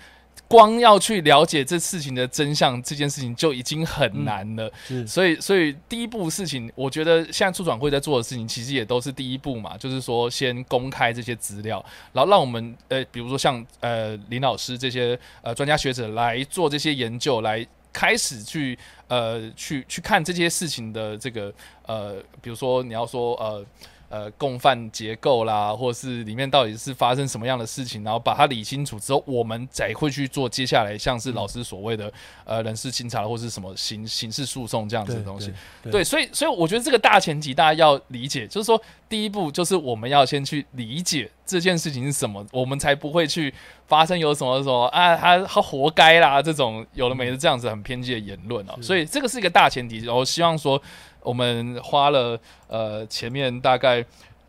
[0.48, 4.70] 光要去了解这事情的真相，这件事情就已经很难了。
[5.06, 18.78] 所以，所以第一步事情，我觉得现在出转会在做的事情，其实也都是第一步嘛，就是说先公开这些资料，然后让我们呃，比如说像呃林老师这些呃专家学者来做这些研究，来开始去
[19.08, 21.52] 呃去去看这些事情的这个
[21.86, 23.64] 呃，比如说你要说呃。
[24.08, 32.12] 呃，共犯结构啦，或是里面到底是发生什么样的事情，然后把它理清楚之后，我们才会去做接下来像是老师所谓的
[32.44, 35.52] 呃人事清查或是什么刑刑事诉讼这样子的东西。
[35.82, 43.52] 对，所以所以我觉得这个大前提大家要理解，就是说第一步就是我们要先去理解这件事情是什么，我们才不会去
[43.88, 48.76] 发生有什么什么啊他他活该啦这种有了没的这样子很偏激的言论啊。
[48.80, 50.80] 所以这个是一个大前提，然后希望说。
[51.26, 54.04] 我们花了呃前面大概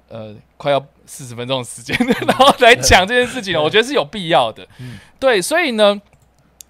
[0.10, 4.68] 呃快要四十分钟的时间， 然后来讲这件事情，我觉得是有必要的。
[5.20, 6.00] 对，所以呢，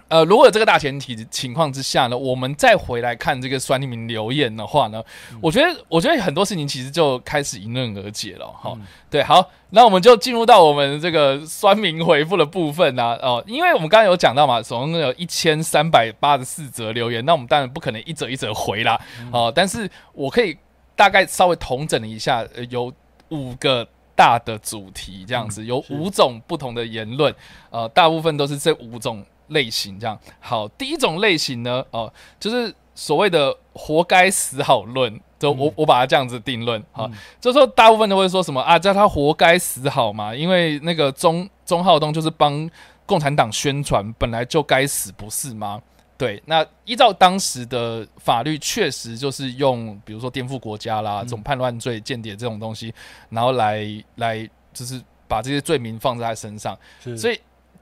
[0.10, 5.04] 呃，如果有这个大前提情况之下呢，我们再回来看这个酸匿名留言的话呢，
[5.41, 8.48] 我觉得我觉得很多事情其实就开始迎刃而解了。
[8.48, 8.78] 哈，
[9.10, 13.15] 对，好，那我们就进入到我们这个酸民回复的部分呢。
[13.21, 18.98] 哦，因为我们刚刚有讲到嘛，总共有一千三百八十四则留言，那我们当然不可能一则一则回啦。
[19.31, 20.58] 哦，但是我可以
[20.96, 22.94] 大概稍微统整了一下，有
[23.29, 27.36] 五个大的主题，这样子，有五种不同的言论，
[27.69, 30.00] 呃，大部分都是这五种类型。
[30.00, 35.19] 这样，好，第一种类型呢，哦，就是所谓的“活该死好论”。
[35.39, 37.08] 就我我把它这样子定论啊，
[37.39, 42.67] 就说大部分都会说什么啊，叫他活该死好嘛，因为那个钟钟浩东就是帮
[43.06, 45.79] 共产党宣传，本来就该死，不是吗？
[46.17, 52.91] 对，那依照当时的法律，确实就是用比如说颠覆国家啦、这种叛乱罪、间谍这种东西，
[53.29, 53.85] 然后来
[54.15, 56.75] 来就是把这些罪名放在他身上。
[57.15, 57.39] 所以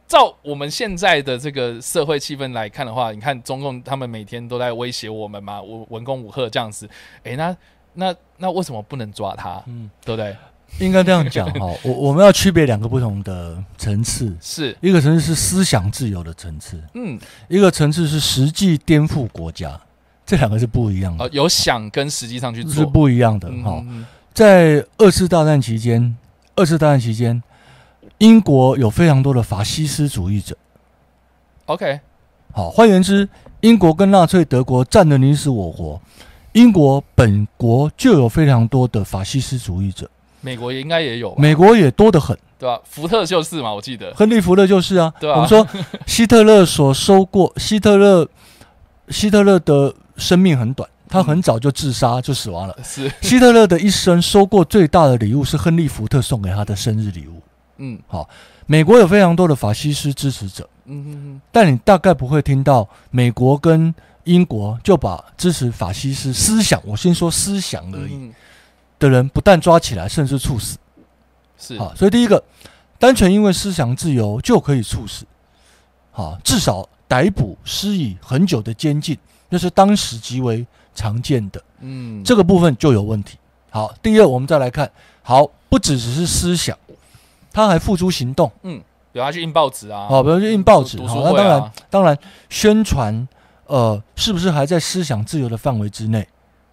[0.07, 6.87] 照我们现在的这个社会气氛来看的话，你看中共他们每天都在威胁我们嘛，文文攻武赫这样子，
[7.23, 7.55] 哎，那
[7.93, 9.61] 那那为什么不能抓他？
[9.67, 10.35] 嗯，对不对？
[10.79, 19.79] 应该这样讲哈， 我我们要区别两个不同的层次，是一个层次是思想自由的层次，嗯，一个层次是实际颠覆国家，
[20.25, 21.29] 这两个是不一样的。
[21.29, 23.81] 有想跟实际上去做是不一样的哈。
[24.33, 26.17] 在二次大战期间，
[26.55, 27.41] 二次大战期间，
[28.19, 30.55] 英国有非常多的法西斯主义者。
[31.65, 31.99] OK，
[32.53, 33.27] 好，换言之，
[33.61, 35.99] 英国跟纳粹德国战得你死我活，
[36.53, 40.09] 英国本国就有非常多的法西斯主义者。
[40.41, 42.79] 美国也应该也有，美国也多得很，对吧？
[42.85, 45.11] 福特就是嘛，我记得亨利·福特就是啊。
[45.19, 45.67] 对啊，我们说
[46.05, 48.29] 希特勒所收过，希特勒，
[49.09, 52.77] 希特勒的生命很短，他很早就自杀就死亡了。
[52.83, 57.41] 是希特勒的一生收过最大的礼物是亨利·福特送给他的生日礼物。
[57.77, 58.27] 嗯，好，
[58.65, 60.69] 美国有非常多的法西斯支持者。
[60.85, 63.93] 嗯嗯嗯，但你大概不会听到美国跟
[64.25, 68.31] 英国就把支持法西斯思想，我先说思想而已。
[68.97, 70.77] 的人不但抓起来，甚至处死，
[71.57, 71.93] 是好。
[71.95, 72.41] 所以第一个，
[72.97, 75.25] 单纯因为思想自由就可以处死，
[76.11, 79.17] 好，至少逮捕施以很久的监禁，
[79.49, 81.61] 那是当时极为常见的。
[81.81, 83.37] 嗯，这个部分就有问题。
[83.69, 84.89] 好，第二，我们再来看，
[85.21, 86.77] 好，不只只是思想，
[87.55, 88.51] 他还付诸行动。
[88.63, 88.77] 嗯，
[89.13, 91.01] 比如他去印报纸啊，好，比如去印报纸。
[91.07, 92.17] 好，那当然，当然，
[92.49, 93.25] 宣传，
[93.67, 96.27] 呃，是不是还在思想自由的范围之内？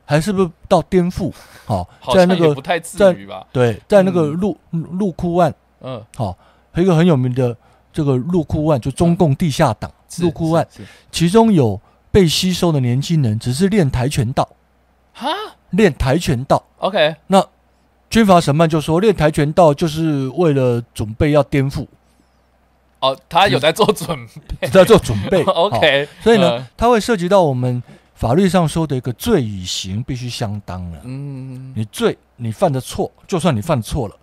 [0.05, 1.33] 还是不是到颠覆？
[1.64, 3.47] 好，在那个不太至于吧？
[3.53, 6.37] 对，在那个陆陆库案，嗯，好，
[6.74, 7.57] 一个很有名的
[7.93, 10.66] 这个陆库案，就中共地下党陆库案，
[11.12, 11.80] 其中有
[12.11, 14.47] 被吸收的年轻人，只是练跆拳道，
[15.14, 15.28] 哈，
[15.70, 16.62] 练跆拳道。
[16.78, 17.43] OK，那
[18.13, 21.87] 军阀审判就说练跆拳道就是为了准备要颠覆。
[23.01, 24.29] 哦，他有在做准
[24.61, 25.43] 备，在做准备。
[25.49, 27.83] OK，所以呢，他会涉及到我们。
[28.15, 31.01] 法律上说的一个罪与刑必须相当了。
[31.03, 34.15] 嗯，你罪你犯的错，就算你犯错了，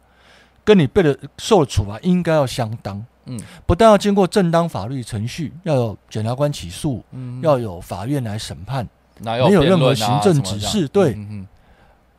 [0.63, 3.03] 跟你被的受的处罚应该要相当。
[3.25, 8.87] 嗯，不但要经过正当法律程序，要有检察官起诉，嗯，要有法院来审判，
[9.19, 10.87] 没有任何行政指示。
[10.87, 11.17] 对，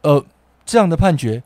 [0.02, 0.22] 呃，
[0.66, 1.42] 这样的判决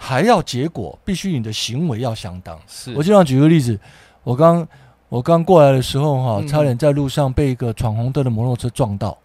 [0.00, 2.58] 还要结果必须你的行为要相当。
[2.68, 3.78] 是我经常举个例子，
[4.22, 4.66] 我刚
[5.08, 9.18] 我刚过来的时候哈，差点在路上被一个闯红灯的摩托车撞到。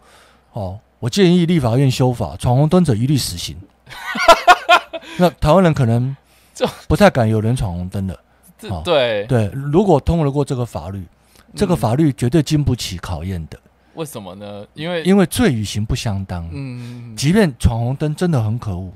[0.54, 3.56] 哦，我建议立法院修法，闯红灯者一律死刑。
[5.20, 6.16] 那台湾人可能
[6.88, 8.20] 不太敢有人闯红灯的。
[8.84, 11.06] 对对，如果通了过这个法律，
[11.56, 13.60] 这个法律绝对经不起考验的。
[13.94, 14.66] 为什么呢？
[14.74, 16.50] 因为因为罪与刑不相当。
[16.52, 18.92] 嗯，即便闯红灯真的很可恶。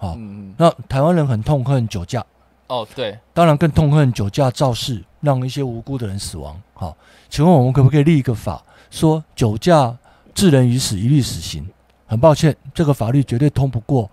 [0.00, 0.16] 好，
[0.56, 2.24] 那台湾人很痛恨酒驾。
[2.68, 6.58] 哦，对，当然更痛恨酒驾肇事，让一些无辜的人死亡。
[6.72, 6.96] 好，
[7.28, 9.94] 请问我们可不可以立一个法，说酒驾？
[10.32, 11.68] 致人于死，一律死刑。
[12.06, 14.08] 很抱歉，这个法律绝对通不过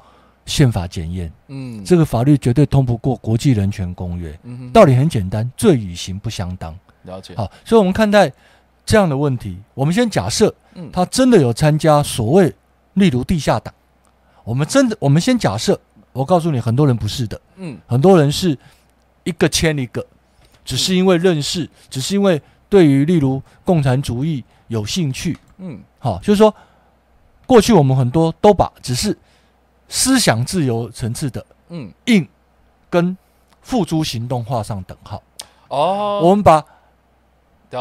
[0.46, 1.32] 宪法检验。
[1.48, 4.38] 嗯，这个法律绝对通不过国际人权公约。
[4.44, 6.76] 嗯，道理很简单，罪与刑不相当。
[7.04, 7.34] 了解。
[7.36, 8.30] 好，所以我们看待
[8.84, 12.54] 这样的问题，我们先假设，嗯，他真的有参加所谓，
[12.96, 13.72] 例如地下党。
[14.48, 15.78] 我们真的，我们先假设，
[16.14, 17.42] 我告诉你，很多人不是的。
[17.58, 18.58] 嗯，很多人是
[19.26, 20.06] 一个签一个，
[20.64, 25.38] 只是因为认识，只是因为对于例如共产主义有兴趣。
[25.58, 25.82] 嗯。
[26.00, 26.56] 好，就是说，
[27.46, 29.18] 过去我们很多都把只是
[29.90, 32.26] 思想自由层次的，嗯，硬
[32.90, 33.18] 跟
[33.62, 35.22] 付诸行动画上等号。
[35.68, 36.64] 哦，我们把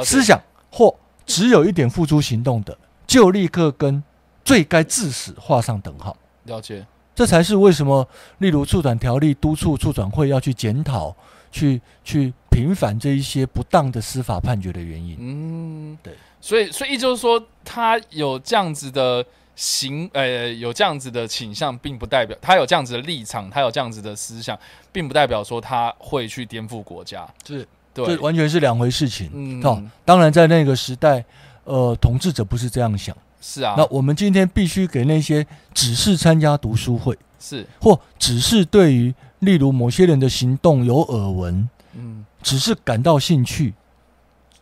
[0.04, 0.42] 思想
[0.72, 0.92] 或
[1.24, 4.02] 只有一点付诸行动的，就立刻跟
[4.44, 6.16] 最该致死画上等号。
[6.46, 8.06] 了解，这才是为什么，
[8.38, 11.14] 例如促转条例督促促转会要去检讨、
[11.50, 15.16] 去去平反这一些不当的司法判决的原因。
[15.18, 16.14] 嗯，对。
[16.40, 19.24] 所以，所以就是说，他有这样子的
[19.56, 24.56] 行，呃，有这样子的倾向，并不代表他有这样子的立场，他有这样子的思想，
[24.92, 27.26] 并不代表说他会去颠覆国家。
[27.44, 29.30] 是，对，这完全是两回事情。
[29.34, 31.24] 嗯，好，当然在那个时代，
[31.64, 33.16] 呃，统治者不是这样想。
[33.48, 33.74] 是啊。
[33.78, 43.72] 那我们今天必须给那些只是参加读书会，是或只是对于例如某些人的行动有耳闻，嗯，只是感到兴趣，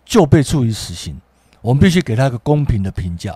[0.05, 1.19] 就被处以死刑。
[1.63, 3.35] 我们必须给他一个公平的评价，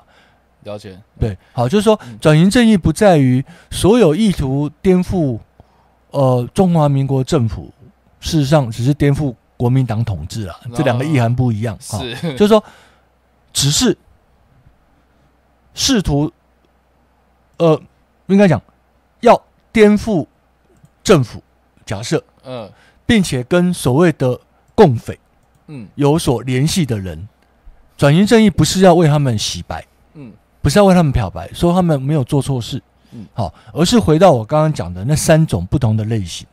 [0.65, 5.39] 了解对，好，就是说转型正义不在于所有意图颠覆
[6.11, 7.73] 呃中华民国政府，
[8.21, 11.75] 事实上只是颠覆国民党统治啊，这两个意涵不一样。
[11.81, 12.63] 是，就是说，
[13.51, 13.97] 只是
[15.79, 16.33] 试图，
[17.59, 17.81] 呃，
[18.27, 18.61] 应该讲
[19.21, 20.27] 要颠覆
[21.05, 21.41] 政府
[21.87, 22.69] 假设，嗯，
[23.07, 24.41] 并且跟所谓的
[24.75, 25.17] 共匪，
[25.69, 27.29] 嗯，有所联系的人，
[27.97, 36.45] 转型正义不是要为他们洗白，嗯，不是要为他们漂白，说他们没有做错事，嗯，好，而是回到我刚刚讲的那三种不同的类型。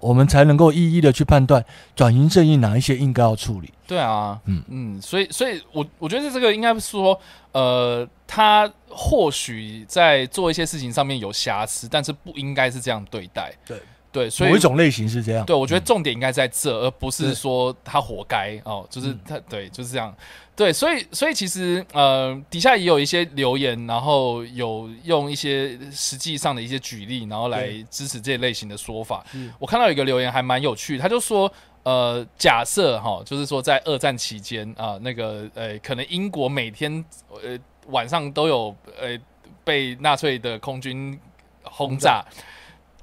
[0.00, 1.64] 我们才能够一一的去判断
[1.94, 3.72] 转型正义哪一些应该要处理。
[3.86, 7.18] 对啊，嗯嗯，所以所以，我我觉得这个应该说，
[7.52, 13.52] 呃，他或许在做一些事情上面有瑕疵，但是不应该是这样对待。
[13.66, 13.78] 对。
[14.12, 15.44] 对，所以某一种类型是这样。
[15.46, 20.14] 对，我觉得重点应该在这，而不是说他活该哦，就是他对，就是这样。
[20.54, 29.24] 对，所以所以其实呃，底下也有一些留言，然后有用一些实际上的一些举例，然后来支持这类型的说法。
[29.58, 31.50] 我看到有一个留言还蛮有趣，他就说
[31.84, 39.18] 呃，假设哈，就是说在二战期间啊，那个呃，可能英国每天呃晚上都有呃
[39.64, 41.18] 被纳粹的空军
[41.62, 42.22] 轰炸。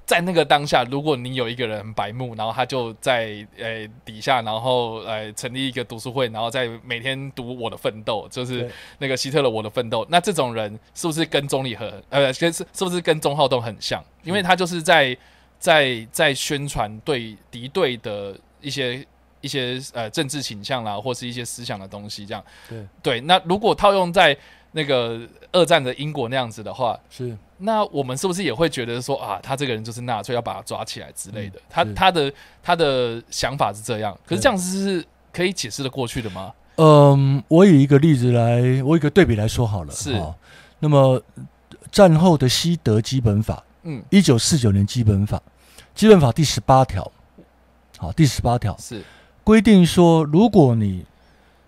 [0.10, 14.04] 在那个当下，如果你有一个人白目，然后他就在呃底下，然后呃成立一个读书会，然后在每天读《我的奋斗》，就是那个希特勒《我的奋斗》，那这种人是不是跟钟理和呃跟是是不是跟钟浩东很像？
[14.24, 15.16] 因为他就是在
[15.60, 19.06] 在在宣传对敌对的一些
[19.42, 23.22] 一些呃政治倾向啦，或是一些思想的东西，这样对对。
[23.22, 24.36] 那如果套用在
[24.72, 25.20] 那个
[25.52, 27.36] 二战的英国那样子的话，是。
[27.62, 31.60] 那我们是不是也会觉得说啊，他这个人就是纳粹，要把他抓起来之类的？
[31.70, 36.54] 他他的他的想法是这样，可是这样子是可以解释的过去的吗？
[36.76, 39.92] 嗯，我以一个例子来，我以一个对比来说好了。
[39.92, 40.18] 是，
[40.80, 41.22] 那么
[41.92, 45.42] 战后的西德基本法，嗯，一九四九年基本法，
[45.94, 47.12] 基本法第十八条，
[47.98, 49.04] 好，第十八条是
[49.44, 51.06] 规定说，如果你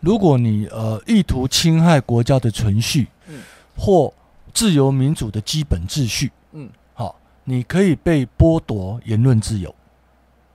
[0.01, 3.39] 如果你呃意图侵害国家的存续，嗯，
[3.77, 4.13] 或
[4.53, 9.73] 自由民主的基本秩序，嗯，好，你可以被剥夺言论自由，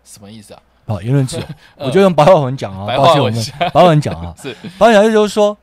[0.04, 0.60] 什么意思啊？
[0.86, 1.44] 好，言论自由，
[1.78, 4.54] 我就用白话文讲啊，白话文白话文讲啊， 是。
[4.78, 5.56] 白话文就是说，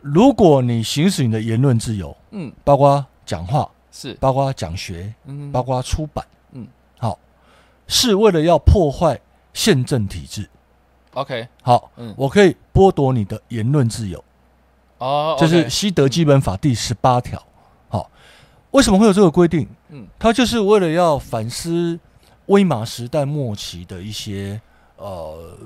[0.00, 4.14] 如果你行使你的言论自由，嗯，包括讲话，是。
[4.14, 6.66] 包括讲学，嗯，包括出版，嗯，
[6.98, 7.18] 好，
[7.86, 9.20] 是为了要破坏
[9.52, 10.48] 宪政体制
[11.20, 14.22] ，OK，好，嗯，我可以剥夺你的言论自由。
[14.98, 17.42] 哦，这是西德基本法第十八条。
[17.88, 18.10] 好，
[18.70, 19.68] 为什么会有这个规定？
[19.90, 21.98] 嗯，它就是为了要反思
[22.46, 24.60] 威玛时代末期的一些
[24.96, 25.56] 呃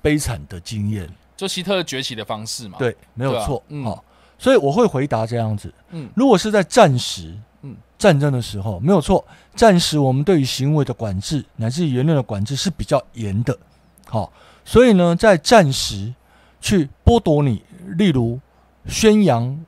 [0.00, 2.78] 悲惨的经验，就希特勒崛起的方式嘛。
[2.78, 3.62] 对，没有错。
[3.84, 4.04] 好，
[4.38, 5.72] 所以我会回答这样子。
[5.90, 9.24] 嗯，如果是在战时，嗯，战争的时候，没有错。
[9.56, 13.58] 战时我们对于行为的管制乃至言论的管制是比较严的。
[14.06, 14.32] 好，
[14.64, 16.14] 所以呢，在战时
[16.60, 17.62] 去剥夺你，
[17.96, 18.40] 例如。
[18.86, 19.62] 宣扬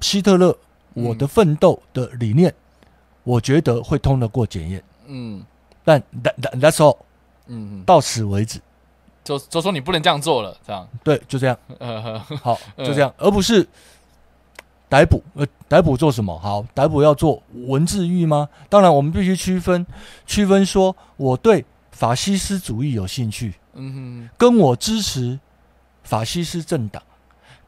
[0.00, 0.54] 希特勒
[0.92, 2.52] 我的奋斗的理念，
[3.22, 4.82] 我觉得会通得过检验。
[5.06, 5.40] 嗯，
[5.84, 6.96] 但 that that's all，
[7.46, 8.60] 嗯，到此为止，
[9.22, 11.56] 就就说你不能这样做了，这样对，就这样，
[12.42, 13.66] 好，就这样，而不是
[14.88, 15.22] 逮捕。
[15.34, 16.36] 呃，逮捕做什么？
[16.36, 18.48] 好，逮捕要做文字狱吗？
[18.68, 19.86] 当然，我们必须区分
[20.26, 25.40] 区分，说我对法西斯主义有兴趣，嗯哼，跟我支持
[26.02, 27.02] 法西斯政党。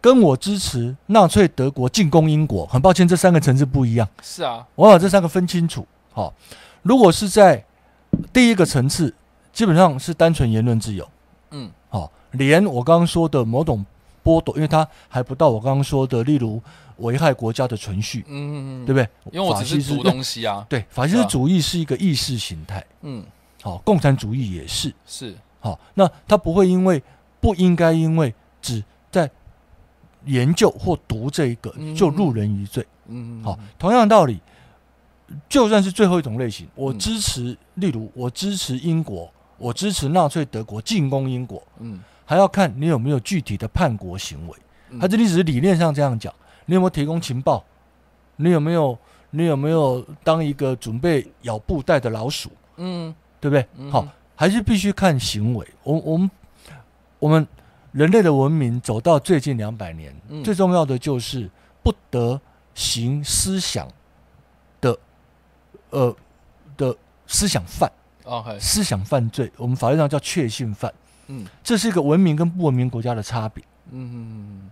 [0.01, 4.09] 跟我支持纳粹德国进攻英国，很抱歉，这三个层次不一样。
[4.21, 5.87] 是啊，我把这三个分清楚。
[6.11, 6.35] 好，
[6.83, 7.65] 如果是在
[8.33, 9.15] 第一个层次，
[9.53, 11.09] 基本上是单纯言论自由。
[11.53, 13.87] 嗯，好，连我刚刚说的某种
[14.25, 16.61] 剥夺，因为它还不到我刚刚说的，例如
[16.97, 18.25] 危害国家的存续。
[18.27, 19.09] 嗯嗯嗯，对不对？
[19.31, 20.67] 因为我只是读东西啊。
[20.69, 22.85] 对，法西斯主义是一个意识形态。
[23.03, 23.25] 嗯，
[23.63, 24.93] 好，共产主义也是。
[25.07, 27.03] 是，好，那他不会因为
[27.41, 29.31] 不应该因为只在
[30.27, 32.87] 研究或读这一个就入人于罪。
[33.07, 34.41] 嗯，好，同样的道理，
[35.49, 44.57] 就算是最后一种类型，我支持，例如我支持英国，我支持纳粹德国进攻英国，嗯，还要看你有没有具体的叛国行为。
[45.01, 46.35] 他这里只是理念上这样讲，
[46.67, 47.65] 你有没有提供情报？
[48.37, 48.99] 你有没有？
[49.35, 52.51] 你有没有当一个准备咬布袋的老鼠？
[52.77, 53.91] 嗯，对不对？
[53.91, 54.07] 好，
[54.43, 55.65] 还是必须看行为。
[55.85, 56.29] 我我们
[57.21, 57.47] 我们。
[57.93, 61.51] 人类的文明走到最近两百年，最重要的就是
[61.83, 62.41] 不得
[62.75, 63.87] 行思想
[64.81, 64.99] 的，
[65.91, 66.17] 呃
[66.75, 67.93] 的思想犯，
[68.59, 70.91] 思想犯罪，我们法律上叫确信犯。
[71.27, 73.63] 嗯，这是一个文明跟不文明国家的差别。
[73.91, 74.71] 嗯嗯嗯嗯。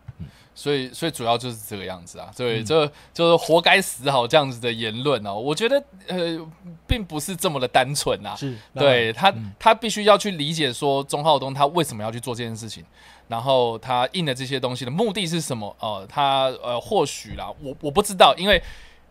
[0.60, 5.34] 所以，所以主要就是这个样子啊，所以这就是活该死好这样子的言论哦。
[5.34, 6.38] 我觉得呃，
[6.86, 8.36] 并不是这么的单纯啊。
[8.36, 12.84] 是，对他，他必须要去理解说钟浩东他为什么要去做这件事情，
[13.26, 15.74] 然后他印的这些东西的目的是什么？
[15.80, 18.62] 哦，他呃，或许啦，我我不知道，因为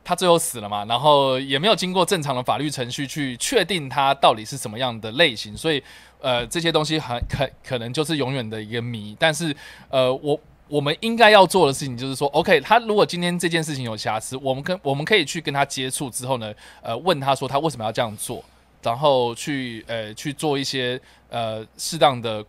[0.04, 5.82] 他最后死了嘛，然后也没有经过正常的法律程序去确定他到底是什么样的类型，所以
[6.22, 9.18] 呃，这些东西很可可能就是永远的一个谜。
[9.20, 9.56] 但是
[9.90, 10.40] 呃，我。
[10.70, 18.42] 我们应该要做的事情就是说，OK，他如果今天这件事情有瑕疵，我们跟我们可以去跟他接触之后呢，呃，问他说他为什么要这样做，
[18.82, 22.46] 然后去呃去做一些呃适当的。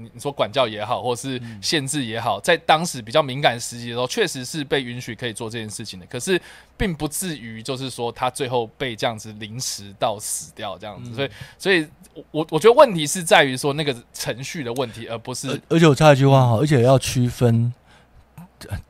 [0.00, 6.06] 你你说管教也好，或是限制也好，在当时比较敏感时期的时候，确实是被允许可以做这件事情的。
[6.06, 6.40] 可是，
[6.76, 11.14] 并不至于就是说他最后被这样子临时到死掉这样子。
[11.14, 11.86] 所以，所以
[12.30, 15.60] 我我觉得问题是在于说那个程序的问题，而不是。
[15.68, 17.72] 而且我插一句话哈，而且要区分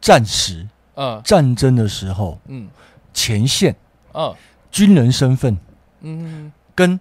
[0.01, 2.69] 战时，嗯，战争的时候，嗯，
[3.13, 3.75] 前线，
[4.15, 4.35] 嗯，
[4.71, 5.59] 军人身份，
[6.01, 6.99] 嗯，跟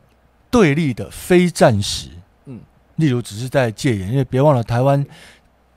[0.49, 2.09] 对立的非战时。
[2.99, 5.03] 例如，只是在戒严，因为别忘了，台湾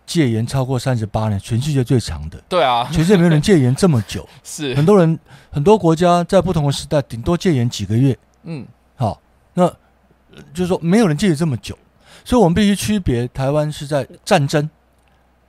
[0.05, 2.43] 戒严超过三十八年，全世界最长的。
[2.49, 4.29] 对啊，全世界没有人戒严这么久。
[4.43, 5.19] 是很多人，
[5.51, 8.19] 很多国家在不同的时代，顶多戒严几个月。
[8.43, 8.67] 嗯，
[8.97, 9.21] 好，
[9.55, 9.69] 那
[10.53, 11.79] 就是说，没有人戒严这么久，
[12.25, 14.69] 所以我们必须区别台湾是在战争，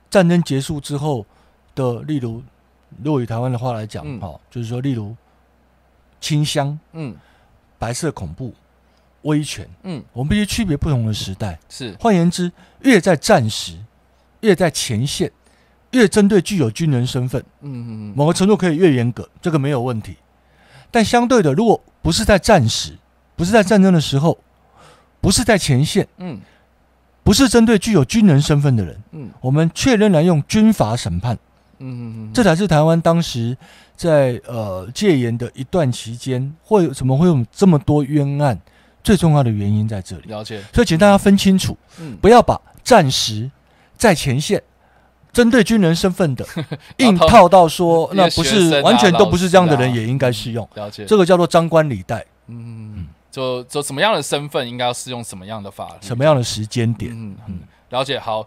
[0.08, 1.26] 战争结束之后
[1.74, 2.40] 的，例如，
[3.02, 5.16] 如果以台湾的话来讲，哈，就是说，例如
[6.20, 7.16] 清乡，嗯，
[7.80, 8.54] 白色恐怖。
[9.24, 11.58] 威权，嗯，我们必须区别不同的时代。
[11.68, 12.50] 是，换言之，
[12.80, 13.76] 越在战时，
[14.40, 15.30] 越在前线，
[15.90, 20.16] 越针对具有军人身份，嗯嗯某个程度可以越严格，这个没有问题。
[20.90, 22.96] 但相对的，如果不是在战时，
[23.34, 24.38] 不是在战争的时候，
[25.20, 26.38] 不是在前线，嗯，
[27.22, 31.34] 不是针对具有军人身份的人，嗯，我们却仍然用军法审判，
[31.78, 33.56] 嗯嗯嗯，这才是台湾当时
[33.96, 38.60] 在呃戒严的一段期间，会怎么会有这么多冤案？
[39.04, 40.60] 最重要的原因在这里，了解。
[40.72, 43.50] 所以请大家分清楚，嗯，不要把战时
[43.98, 44.60] 在前线
[45.30, 46.46] 针对军人身份的
[46.96, 50.66] 硬套到说，那不是完全都不是这样的人也应该适用。
[50.74, 52.24] 了解，这个叫做张冠李戴。
[52.46, 57.12] 嗯，就就什么样的身份应该要适用什么样的法律，什么样的时间点？
[57.12, 57.58] 嗯嗯，
[57.90, 58.18] 了解。
[58.18, 58.46] 好，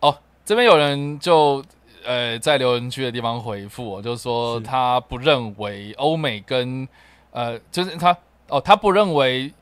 [0.00, 1.64] 哦，这边有人就
[2.04, 6.86] 呃在留言区的地方回复我，就是说他不认为欧美跟
[7.32, 8.16] 呃，就是他
[8.48, 9.52] 哦，他不认为。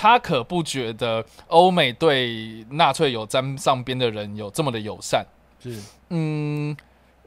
[0.00, 5.26] 他可不觉得欧美对纳粹有沾上边的人有这么的友善。
[5.62, 5.76] 是，
[6.08, 6.74] 嗯，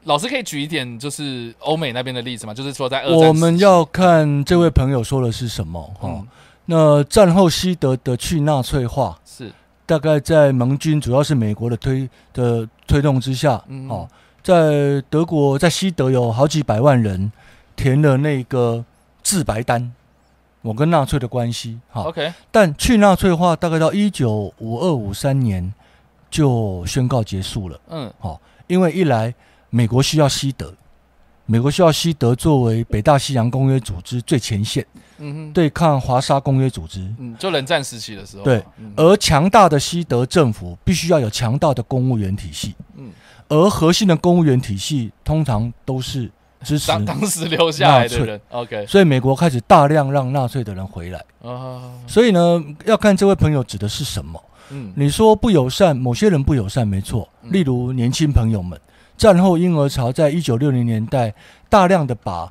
[0.02, 2.52] 老师可以举一点就是欧美那边的例子吗？
[2.52, 6.26] 就是说在我们要看这位朋友说的是什么哈。
[6.64, 9.52] 那战后西德的去纳粹化是
[9.86, 14.08] 大概在盟军主要是美国的推的推动之下，哦，
[14.42, 17.30] 在德国在西德有好几百万人
[17.76, 18.84] 填了那个
[19.22, 19.92] 自白单。
[20.64, 25.74] 我跟纳粹的关系，好，OK，但去纳粹化大概到一九五二五三年
[26.30, 27.78] 就宣告结束了。
[27.90, 29.34] 嗯，好，因为一来
[29.68, 30.72] 美国需要西德，
[31.44, 34.86] 美国需要西德作为北大西洋公约组织最前线，
[35.18, 38.64] 嗯哼，对抗华沙公约组织，嗯，就冷战时期的时候，对，
[38.96, 43.10] 而强大的西德政府必须要有强大的公务员体系，嗯，
[43.50, 46.30] 而核心的公务员体系通常都是。
[46.64, 51.22] 支持当时留下来的人，OK，所以美国开始大量让纳粹的人回来。
[51.42, 54.42] 啊，所以呢，要看这位朋友指的是什么。
[54.70, 57.28] 嗯，你说不友善，某些人不友善，没错。
[57.42, 58.80] 例如年轻朋友们，
[59.16, 61.34] 战后婴儿潮在一九六零年代，
[61.68, 62.50] 大量的把，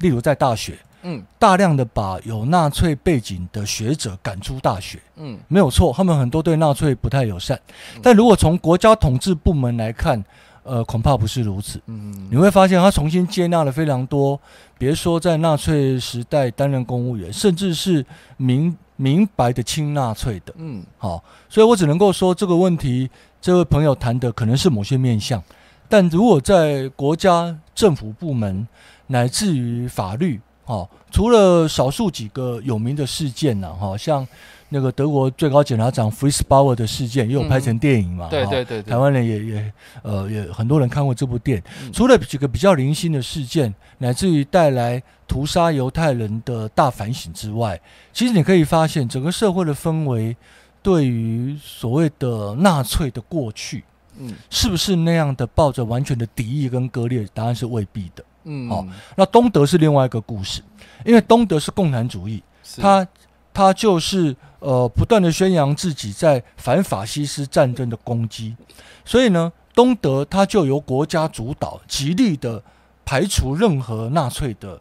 [0.00, 5.00] 例如在大学，嗯，大量的把有纳粹背景的学者赶出大学。
[5.16, 7.58] 嗯，没有错，他们很多对纳粹不太友善。
[8.02, 10.22] 但如果从国家统治部门来看，
[10.64, 11.80] 呃，恐怕不是如此。
[11.86, 14.40] 嗯，你会发现他重新接纳了非常多，
[14.76, 18.04] 别说在纳粹时代担任公务员，甚至是
[18.36, 20.52] 明明白的亲纳粹的。
[20.56, 23.08] 嗯，好，所以我只能够说这个问题，
[23.40, 25.42] 这位朋友谈的可能是某些面向，
[25.88, 28.66] 但如果在国家政府部门
[29.06, 34.26] 乃至于法律，哈，除了少数几个有名的事件呢，哈，像。
[34.74, 38.26] 那个德国最高检察长 Fritz Bauer 的事件也有拍成电影嘛？
[38.28, 39.72] 对对对，台湾人也也
[40.02, 41.92] 呃也很多人看过这部电影。
[41.92, 47.80] 除了几个比较零星的事件，乃至于带来屠杀犹太人的大反省之外，
[48.12, 50.36] 其实你可以发现整个社会的氛围
[50.82, 53.84] 对于所谓的纳粹的过去，
[54.18, 57.24] 嗯，是不是那样的抱着完全的敌意跟割裂？
[57.32, 58.24] 答案是未必的。
[58.42, 60.62] 嗯，好，那东德是另外一个故事，
[61.04, 62.42] 因为东德是共产主义，
[62.78, 63.06] 他
[63.52, 64.34] 他就是。
[64.64, 68.56] 呃，不断的宣扬自己在反法西斯战争的攻击，
[69.04, 72.62] 所以呢，东德它就由国家主导，极力的
[73.04, 74.80] 排除任何纳粹的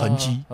[0.00, 0.44] 痕迹，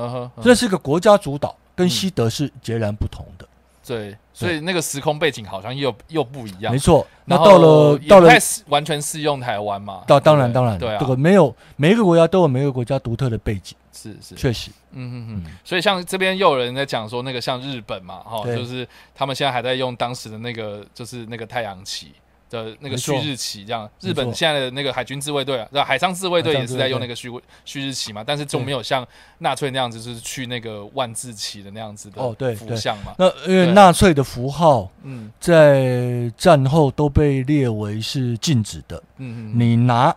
[0.42, 3.46] 这是一个国家主导，跟西德是截然不同的。
[3.84, 6.72] 对，所以那个时空背景好像又又不一样。
[6.72, 8.30] 没错，那到了到了
[8.68, 10.02] 完全适用台湾嘛？
[10.06, 13.76] 当当然当然，对啊，这个没有每一个国家都有每个国家独特的背景。
[13.94, 15.44] 是是，确实，嗯嗯嗯。
[15.62, 22.10] 所以像这边又有人在讲说，那个像日本嘛，哈，就是他们现在还在用当时的那个，就是那个太阳旗。
[22.52, 27.30] 的那个旭日旗，这样日本现在的那个海军自卫队啊，海上自卫队也是在用那个旭
[27.64, 29.06] 旭日旗嘛，但是就没有像
[29.38, 33.14] 纳粹那样子，就是去那个万字旗的那样子的哦，对符像嘛。
[33.16, 39.02] 那因为纳粹的符号，嗯，在战后都被列为是禁止的。
[39.16, 40.14] 嗯嗯，你拿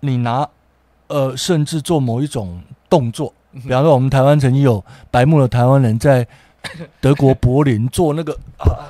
[0.00, 0.48] 你拿
[1.08, 6.26] 呃，甚至做某一种动作，比方说我们台湾曾经有白目的台湾人在。
[7.00, 8.88] 德国柏林做那个啊，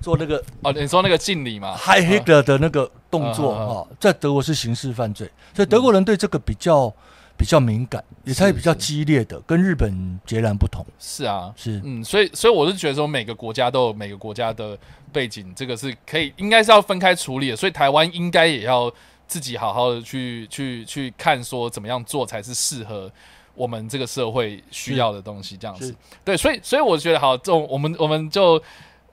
[0.00, 6.92] 做那个哦，你说那个敬礼嘛，High Hitler 的那个动作啊，在德国是刑事犯罪，所以德国人对这个比较
[7.36, 10.84] 比较敏感，也才比较激烈的，跟日本截然不同。
[10.98, 11.80] 是啊，是。
[11.84, 14.78] 嗯，所以所以我是觉得说，每个国家都有每个国家的
[15.12, 18.92] 背景，这个是可以应该是要分开处理的，所以台湾应该也要
[19.26, 23.10] 自己好好的去去去看，说怎么样做才是适合。
[23.54, 25.94] 我们这个社会需要的东西，这样子，
[26.24, 28.62] 对，所以，所以我觉得好，这种我们我们就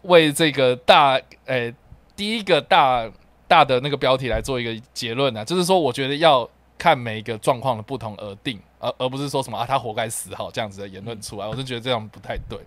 [0.04, 1.74] 为这个大，诶，
[2.16, 3.10] 第一个大
[3.48, 12.58] 大的那个标题来做一个结论呢，就是说，我觉得要看每一个状况的不同而定，而而不是说什么啊，他活该死，好这样子的言论出来，我是觉得这样不太对。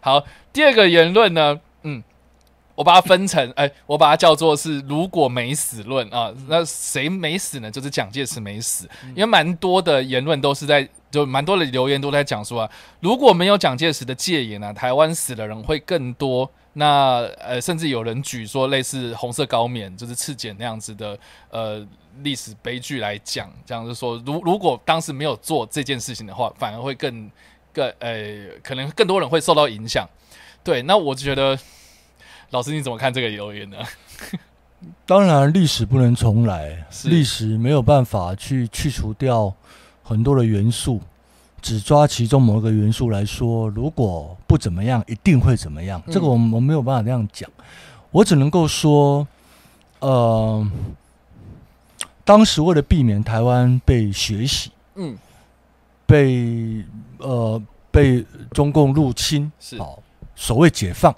[0.00, 2.02] 好，第二个言论呢，嗯。
[2.78, 7.68] 我把它分成，哎，我把它叫做是如果没死论啊，那谁没死呢？
[7.68, 12.70] 就是蒋介石没死，因为蛮多的言论都是在，就蛮多的留言都在讲说啊，
[13.00, 16.48] 如果没有蒋介石的戒严呢，台湾死的人会更多。
[16.74, 21.18] 那呃，甚至有人举说类似红色高棉就是赤检那样子的
[21.50, 21.84] 呃
[22.22, 27.28] 历史悲剧来讲，这样就说，如如果当时没有做这件事情的话，反而会更
[27.72, 30.08] 更呃，可能更多人会受到影响。
[30.62, 31.58] 对，那我觉得。
[32.50, 33.76] 老师，你怎么看这个留言呢？
[35.04, 39.52] 当然，历史不能重来，历史没有办法去去除掉
[40.02, 41.00] 很多的元素，
[41.60, 46.02] 只抓其中某一个元素来说，如果不怎么样，一定会怎么样。
[46.10, 47.50] 这个我们我没有办法这样讲，
[48.10, 49.26] 我只能够说，
[49.98, 50.66] 呃，
[52.24, 55.18] 当时为了避免台湾被学习，嗯，
[56.06, 56.82] 被
[57.18, 60.02] 呃被中共入侵，是好
[60.34, 61.14] 所谓解放。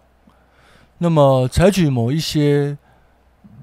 [1.03, 2.76] 那么，采取某一些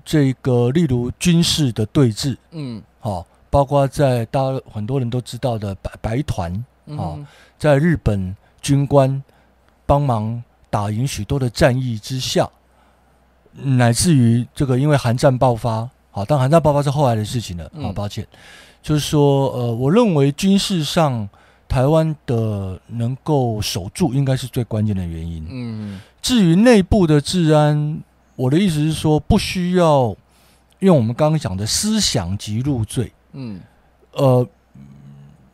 [0.03, 6.51] 这个，例如军事的对峙，嗯，好，包括在大家很多人都知道的白白团，
[6.97, 7.13] 啊，
[7.59, 9.23] 在日本军官
[9.85, 12.49] 帮忙打赢许多的战役之下，
[13.53, 18.25] 乃至于这个因为韩战爆发，好，但韩战爆发是后来的事情了，好，抱歉，
[18.81, 21.29] 就是说，呃，我认为军事上
[21.67, 26.01] 台湾的能够守住，应该是最关键的原因，嗯。
[26.27, 28.03] 至于内部的治安，
[28.35, 30.13] 我的意思是说，不需要
[30.79, 33.13] 用我们刚刚讲的思想及入罪。
[33.31, 33.61] 嗯，
[34.11, 34.45] 呃，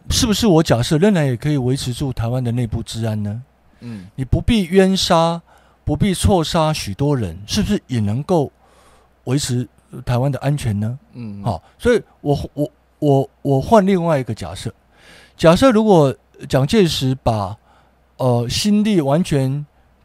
[0.09, 3.43] 是不是我假设仍然也可以维持住台湾的内部治安呢？
[3.81, 5.39] 嗯，你不必冤杀，
[5.85, 8.51] 不必错杀许多人，是不是也能够
[9.25, 9.69] 维持
[10.03, 10.97] 台湾的安全呢？
[11.13, 14.73] 嗯，好，所以我我我我换另外一个假设，
[15.37, 16.15] 假设如果
[16.49, 17.55] 蒋介石把
[18.17, 19.63] 呃心力完全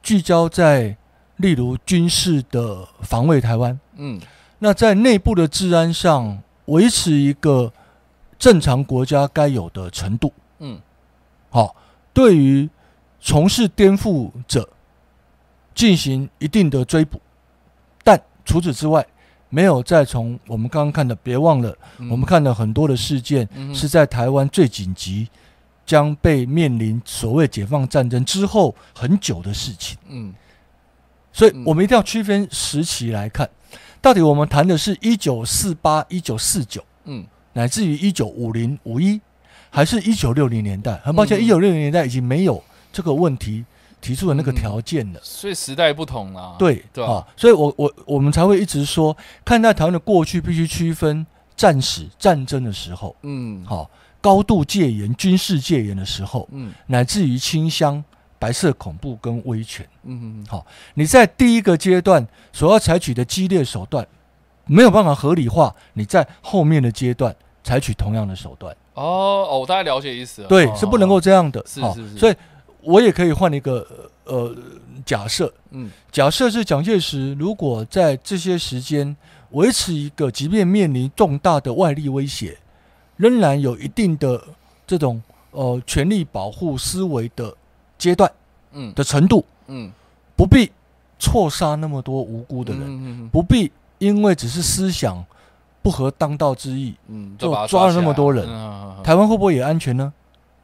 [0.08, 0.96] 聚焦在，
[1.36, 4.18] 例如军事的防卫台湾，嗯，
[4.58, 7.70] 那在内部的治安上维持一个
[8.38, 10.80] 正常国家该有的程度，嗯，
[11.50, 11.76] 好，
[12.14, 12.66] 对于
[13.20, 14.66] 从事颠覆者
[15.74, 17.20] 进行一定的追捕，
[18.02, 19.06] 但除此之外，
[19.50, 21.76] 没有再从我们刚刚看的，别忘了，
[22.10, 25.28] 我们看了很多的事件是在台湾最紧急。
[25.88, 30.34] 将被面临所谓解放战争之后很久的事情，嗯，
[31.32, 33.48] 所以我们一定要区分时期来看，
[34.02, 37.24] 到底我们谈的是一九四八、一九四九，嗯，
[37.54, 39.18] 乃至于一九五零、五一，
[39.70, 41.00] 还是一九六零年代？
[41.02, 42.62] 很抱歉，一九六零年代已经没有
[42.92, 43.64] 这个问题
[43.98, 51.26] 提出的那个条件了，所以时代不同了，对对啊，所以我我我们才会一直说，看待台湾的过去必须区分
[51.56, 53.90] 战史、战争的时候，嗯，好。
[54.20, 58.02] 高度戒严、军事戒严的时候，嗯，乃至于清乡、
[58.38, 64.06] 白色恐怖跟威权，嗯嗯，好，你在第一个阶段所要采取的激烈手段，
[64.66, 68.74] 没有办法合理化你在后面的阶段采取同样的手段。
[68.94, 70.48] 哦哦，我大概了解意思了。
[70.48, 71.64] 对，是不能够这样的。
[71.66, 72.18] 是是是。
[72.18, 72.34] 所以
[72.80, 73.86] 我也可以换一个
[74.24, 74.54] 呃
[75.06, 79.16] 假设，嗯，假设是蒋介石如果在这些时间
[79.50, 82.58] 维持一个，即便面临重大的外力威胁，
[83.18, 84.42] 仍然有一定的
[84.86, 87.54] 这种呃权力保护思维的
[87.98, 88.32] 阶段，
[88.72, 89.92] 嗯的程度，嗯，
[90.34, 90.72] 不必
[91.18, 95.22] 错杀那么多无辜的人，不必因为只是思想
[95.82, 98.46] 不合当道之意，嗯，就抓了那么多人。
[99.04, 100.12] 台湾会不会也安全呢？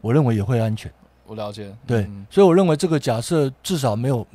[0.01, 0.91] 我认为也会安全。
[1.27, 4.27] 我了解，对，所以我认为这个假设至少没有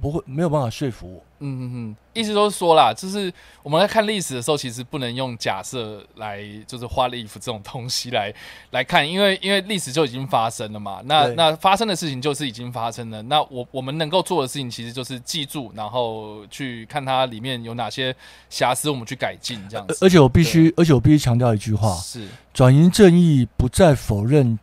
[0.00, 1.20] 不会没有办法说服我。
[1.40, 3.32] 嗯嗯嗯，意思都是说啦，就是
[3.62, 8.34] 我们在看历史的时候，其实不能用假设来，就是花里服这种东西来
[8.72, 11.00] 来看，因为因为历史就已经发生了嘛。
[11.04, 13.22] 那那发生的事情就是已经发生了。
[13.22, 18.14] 那我我们能够做的事情，其实就是记住，然后去看它里面有哪些
[18.50, 19.96] 瑕疵，我们去改进这样子。
[20.00, 24.58] 而且我必须，而且我必须强调一句话：是转移正义不再否认。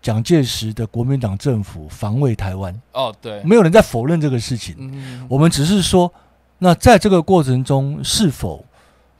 [0.00, 4.74] 蒋介石的国民党政府防卫台湾哦，对，没有人在否认这个事情。
[4.78, 6.12] 嗯，我们只是说，
[6.58, 8.64] 那在这个过程中是否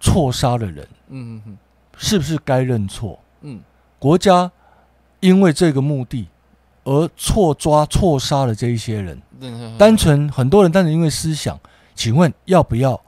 [0.00, 0.86] 错杀了人？
[1.08, 1.58] 嗯嗯
[1.96, 3.18] 是不是该认错？
[3.40, 3.60] 嗯，
[3.98, 4.50] 国家
[5.20, 6.28] 因为这个目的
[6.84, 9.20] 而错抓错杀了这一些人，
[9.76, 11.58] 单纯很多人单纯因为思想，
[11.94, 13.00] 请问要不要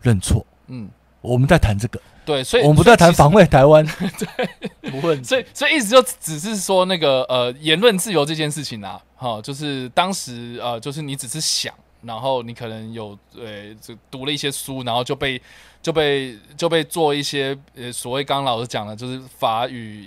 [0.00, 0.44] 认错？
[0.68, 0.88] 嗯，
[1.20, 2.00] 我们在谈这个。
[2.24, 3.84] 对，所以我们不在谈防卫台湾，
[4.18, 4.48] 对，
[4.90, 5.22] 不问。
[5.22, 11.72] 所以，所以意思就只是说那个呃，言论自由这件事情啊，哈，就是当时呃，就是你只是想，
[12.04, 15.40] 然后你可能有呃，就读了一些书，然后就被。
[15.84, 20.06] 就被就被做一些呃所谓刚刚老师讲的，就是法与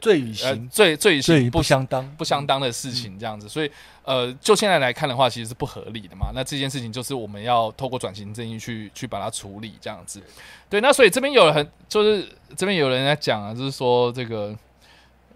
[0.00, 3.68] 罪与刑罪罪与刑不相当不相当的事情这样子，所以
[4.04, 6.30] 呃就现在来看的话，其实是不合理的嘛。
[6.32, 10.22] 那这件事情就是我们要透过转型正义去去把它处理这样子。
[10.70, 12.24] 对，那所以这边有很就是
[12.56, 14.56] 这边有人在讲啊，就是说这个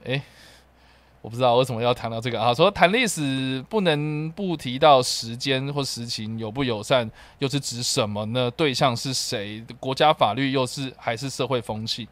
[0.05, 0.23] 哎。
[1.23, 2.53] 我不知道为什么要谈到这个啊？
[2.53, 8.51] 说谈历史不能不提到时间或实情友不友善，又是指什么呢？
[8.51, 9.65] 对象是谁？
[9.81, 12.07] 国家法律又是还是社会风气？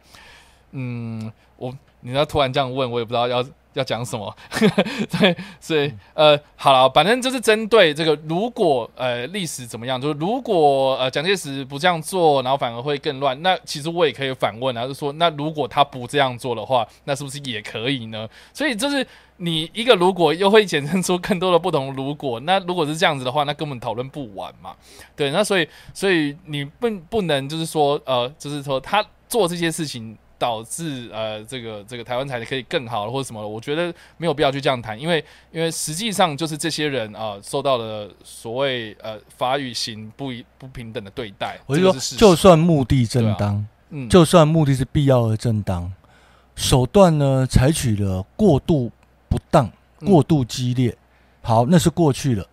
[0.71, 3.45] 嗯，我你要突然这样问，我也不知道要。
[3.73, 4.35] 要讲什么？
[5.19, 13.41] 对，所以呃，好了，反正就是针对这个，如果呃历史怎么样，就是如果呃蒋介石不这样做，然后反而会更乱。
[13.41, 18.27] 那其实我也可以反问啊，就说，那如果他不这样做的话，那是不是也可以呢？
[18.53, 19.05] 所以就是
[19.37, 22.39] 你一个如果又会衍生出更多的不同如果。
[22.41, 24.75] 那如果是这样子的话，那根本讨论不完嘛。
[25.15, 30.17] 对，那所以所以你不不能就是说呃，就是说他做这些事情。
[30.41, 33.47] 导致呃，这个这个台湾才可以更好或者什么？
[33.47, 41.59] 我觉得没有必要去这样谈，因为因为实际上就是这些人啊，受到了所谓呃法与刑不一不平等的对待。
[41.67, 45.93] 我就说，就算目的正当，嗯，就算目的是必要而正当，
[46.55, 48.91] 手段呢采取了过度
[49.29, 50.97] 不当、过度激烈，
[51.43, 52.43] 好，那是过去了。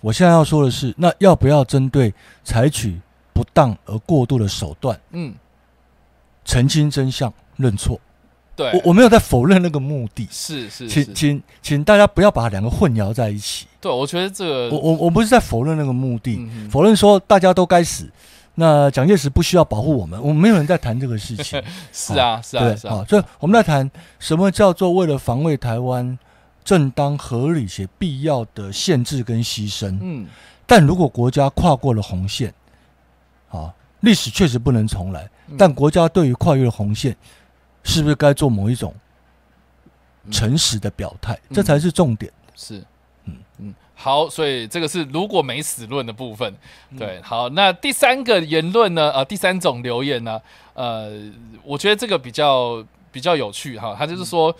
[0.00, 2.98] 我现在要说的是，那要不要针对采取
[3.34, 4.98] 不当而过度的手段？
[5.10, 5.34] 嗯。
[6.44, 8.00] 澄清真相，认错。
[8.56, 10.28] 对，我我没有在否认那个目的。
[10.30, 13.66] 是是，请请请大家不要把两个混淆在一起。
[13.80, 18.08] 对，我觉得这个，我我我不是在否认那个目的，否认说大家都该死。
[18.56, 21.60] 那蒋介石不需要保护我们，我们没有人在谈这个事情。
[21.92, 23.90] 是啊是啊是啊，所以我们在谈
[24.20, 26.16] 什么叫做为了防卫台湾
[26.64, 29.98] 正当合理且必要的限制跟牺牲。
[30.00, 30.28] 嗯，
[30.64, 32.54] 但如果国家跨过了红线，
[33.50, 33.74] 啊，
[34.04, 35.28] 历史确实不能重来。
[35.58, 37.16] 但国家对于跨越红线，
[37.82, 38.94] 是不是该做某一种
[40.30, 41.38] 诚实的表态？
[41.50, 42.32] 这才是重点。
[42.54, 42.82] 是，
[43.24, 46.54] 嗯嗯，好，所以这个是如果没死论的部分。
[46.98, 49.10] 对，好，那第三个言论呢？
[49.12, 50.40] 呃，第三种留言呢？
[50.74, 51.10] 呃，
[51.62, 53.96] 我觉得这个比较比较有趣哈。
[53.98, 54.54] 他就是说。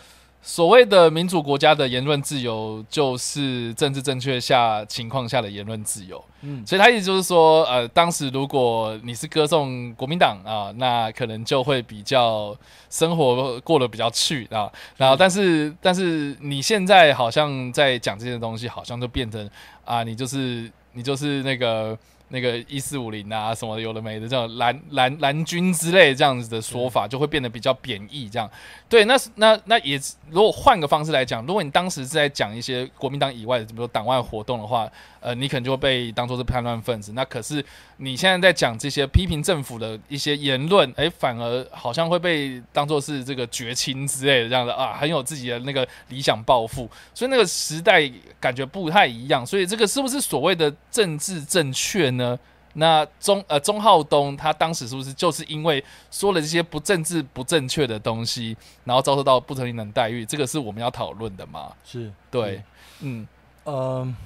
[0.47, 6.23] 所谓的民主国家的言论自由，就是政治正确下情况下的言论自由。
[6.43, 12.55] 嗯，所以他意思就是说，呃，当时如果你是歌颂国民党啊，那可能就会比较
[12.91, 14.71] 生活过得比较去啊。
[14.99, 19.49] 然后，但是但是你现在好像在讲这些东西，好像就变成
[19.87, 21.99] 啊，你就是你就是那个。
[22.29, 28.29] 那个一四五零啊，什么有的没的，这种蓝蓝蓝军之类这样子的说法，就会变得比较贬义。
[28.29, 28.51] 这样，
[28.89, 30.01] 对，那那那也，
[30.31, 34.91] 如果换个方式来讲，如果你当时是在讲一些国民党以外的，比如说党外活动的话。
[35.25, 37.15] 呃，你可能就会被当做是叛乱分子。
[37.15, 37.65] 那可是
[37.97, 46.87] 你现在在讲这些批评政府的一些言论，哎，反而好像会被当做是这个绝亲之类的这样的啊，很有自己的那个理想抱负。
[47.15, 48.07] 所以那个时代
[48.39, 49.47] 感觉不太一样。
[49.47, 52.39] 所以这个是不是所谓的政治正确呢？
[52.77, 60.27] 那钟呃钟浩东他当时是不是就是因为说了这些不政治不正确的东西，然后遭受到不平等待遇？
[60.27, 61.73] 这个是我们要讨论的吗？
[61.85, 62.63] 是对，
[63.01, 63.27] 嗯，
[63.65, 64.15] 呃。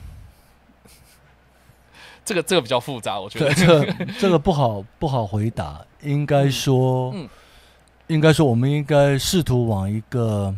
[2.24, 5.82] 这个这个比较复杂，我觉得这个这个不好不好回答。
[6.03, 7.14] 应该说，
[8.07, 10.55] 应该说，我们应该试图往一个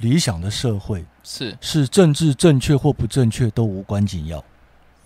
[0.00, 4.44] 理想的社会，是是政治正确或不正确都无关紧要。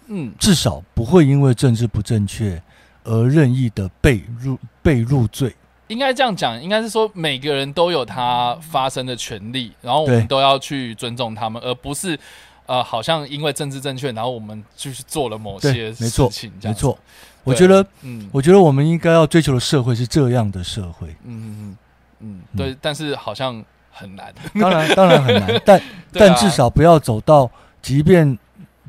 [0.09, 2.63] 嗯，至少不会因为政治不正确
[3.05, 5.55] 而任意的被入被入罪。
[5.89, 12.19] 应该这样讲，应该是说每个人都有他发声的权利，然后我们都要去尊重他们，而不是
[12.67, 16.53] 呃，好像因为政治正确，然后我们就是做了某些事情。
[16.61, 16.99] 没错，
[17.45, 21.07] 我觉得，嗯，我觉得我们应该要追求的社会是这样的社会。
[21.25, 21.77] 嗯嗯嗯
[22.19, 24.35] 嗯，对，但是好像很难。
[24.61, 25.81] 当然，当然很难，但
[26.13, 27.49] 但至少不要走到，
[27.81, 28.37] 即便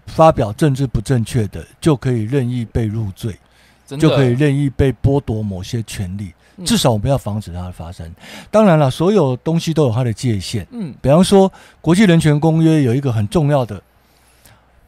[0.07, 3.37] 发表政治不正确的，就可以任意被入罪，
[3.85, 6.33] 就可以任意被剥夺某些权利。
[6.65, 8.11] 至少我们要防止它的发生。
[8.49, 10.65] 当然了，所有东西都有它的界限。
[10.71, 11.51] 嗯，比方说，
[11.81, 13.79] 国际人权公约有一个很重要的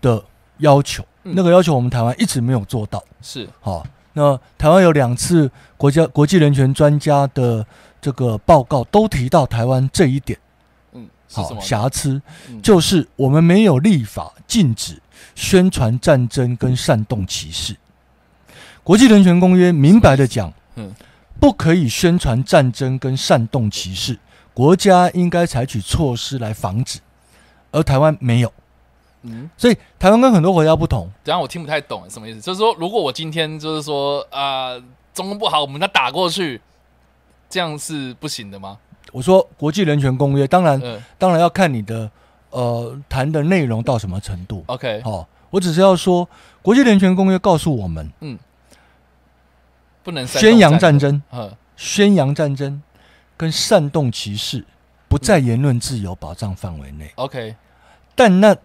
[0.02, 0.24] 的
[0.58, 3.04] 要求，那个要求我们台湾一直没有做到。
[3.22, 7.64] 是，好，那台湾有两次国家国际人权专家的
[8.02, 10.40] 这个报告都提到台湾这一点。
[10.94, 12.20] 嗯，好，瑕疵
[12.64, 15.00] 就是我们没有立法禁止
[15.40, 17.78] 宣传战争跟煽动歧视。
[18.84, 20.94] 国际人权公约明白的讲，嗯。
[21.40, 24.20] 不可以宣传战争跟煽动歧视，
[24.54, 27.00] 国家应该采取措施来防止，
[27.72, 28.52] 而台湾没有，
[29.22, 31.10] 嗯，所以台湾跟很多国家不同。
[31.24, 34.78] 等下我听不太懂什么意思，就是说如果我今天就是说啊，
[35.14, 36.60] 中共不好，我们要打过去，
[37.50, 38.78] 这样是不行的吗？
[39.14, 40.78] 我说国际人权公约，当然，
[41.18, 42.12] 当然要看你的
[42.50, 44.64] 呃谈的内容到什么程度。
[44.68, 46.28] OK，好，我只是要说
[46.62, 48.38] 国际人权公约告诉我们，嗯。
[50.02, 51.22] 不能宣扬战争，
[51.76, 52.82] 宣扬战争
[53.38, 54.66] 跟煽动歧视
[55.08, 57.12] 不在言论自由保障范围内。
[57.16, 57.54] OK，
[58.16, 58.56] 但那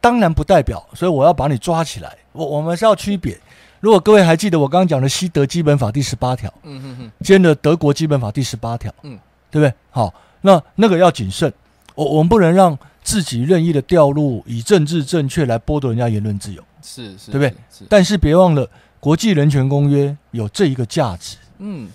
[0.00, 2.16] 当然不代表，所以我要把你抓起来。
[2.32, 3.38] 我我们是要区别。
[3.80, 9.18] 如果各位还记得我刚刚讲的西德基本法第十八条，嗯哼哼，接着德国基本法第十八条，嗯，
[9.50, 9.74] 对不对？
[9.90, 11.52] 好，那那个要谨慎。
[11.98, 17.48] 我我们不能让自己任意的掉入以政治正确来剥夺人家言论自由，是是，对不对？
[17.72, 17.84] 是。
[17.90, 18.68] 但是别忘了。
[19.00, 21.88] 国际人权公约有这一个价值，嗯，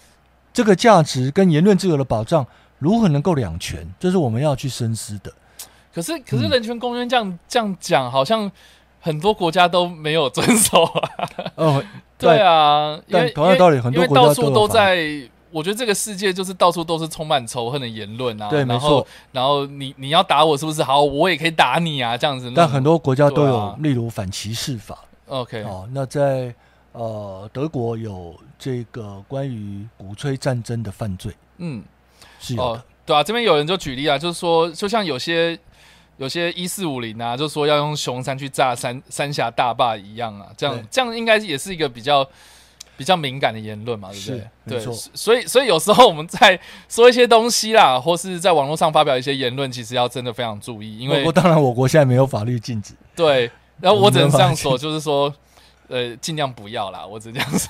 [0.53, 2.47] 这个价值跟言论自由的保障
[2.79, 5.29] 如何能够两全，这是我们要去深思的。
[5.93, 8.49] 可是，可是人权公约这样这样讲，好像
[9.01, 11.09] 很多国家都没有遵守啊。
[11.55, 11.83] 哦，
[12.17, 15.29] 对啊，但同样道理，很多国家到处都在。
[15.53, 18.49] 我觉得这个世界就是到处都是充满仇恨的言论啊。
[18.49, 19.07] 对，没错。
[19.31, 20.83] 然后你你要打我，是不是？
[20.83, 22.51] 好，我也可以打你啊，这样子。
[22.55, 24.97] 但很多国家都有，例如反歧视法。
[25.27, 26.53] OK，好，那在。
[26.93, 31.83] 呃，德国有这个关于鼓吹战争的犯罪，嗯，
[32.39, 35.57] 是有的，对啊，这边有人就举例啊，就是说，就像有些
[36.17, 42.23] 有些一四五零啊，就说要用熊山去炸三三峡大坝一样啊，这样这样应该也是一个比较
[42.97, 44.27] 比较敏感的言论嘛，对不
[44.69, 44.79] 对？
[44.79, 55.33] 对，所以所以有时候我们在说一些东西啦，或是在网络上发表一些言论，其实要真的非常注意，因为当然我国现在没有法律禁止，对，然后我只能这样说， 就是说。
[55.89, 57.69] 呃，尽量不要啦，我只能这样说。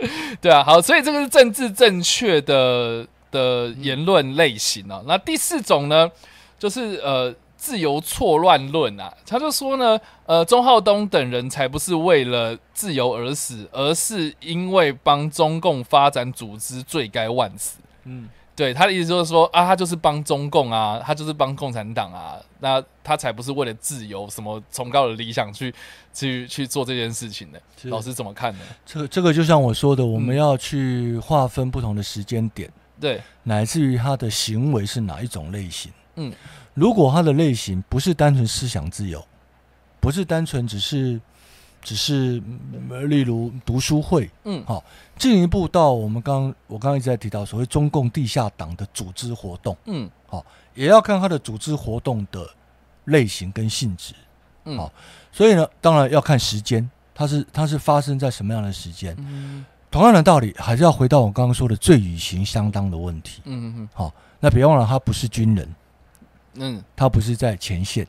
[0.40, 5.02] 对啊，好，所以这个是政治正确的的言论类型啊。
[5.06, 6.10] 那第四种呢，
[6.58, 7.32] 就是呃
[7.64, 9.10] 自由错乱论啊。
[9.26, 17.78] 他就说呢，呃，钟浩东等人才不是为了自由而死，而是因为帮中共发展组织，罪该万死。
[18.04, 18.28] 嗯。
[18.56, 25.74] 对他的意思就是说啊，他就是帮中共啊，他就是帮共产党啊，那他才不是为了自由什么崇高的理想去
[26.12, 27.60] 去去做这件事情的。
[27.90, 28.60] 老师怎么看呢？
[28.86, 35.90] 这个这个就像我说的，我们要去划分不同的时间点，对，乃至于他的行为是哪一种类型。
[36.14, 36.32] 嗯，
[36.74, 39.24] 如果他的类型不是单纯思想自由，
[40.00, 41.20] 不是单纯只是。
[41.86, 42.42] 只是，
[43.08, 44.82] 例如读书会，嗯，好，
[45.18, 52.48] 进一步到我们刚我刚刚一直在提到所谓中共地下党的组织活动，嗯，好，也要看他的组织活动的
[53.04, 54.14] 类型跟性质，
[54.64, 54.90] 嗯，好，
[55.30, 64.10] 所以呢，当然要看时间，它是它是发生在什么样的时间，嗯，同样的道理，还是要回到我刚刚说的罪与刑相当的问题，嗯嗯嗯，好，
[64.40, 65.68] 那别忘了他不是军人，
[66.54, 68.06] 嗯，他不是在前线。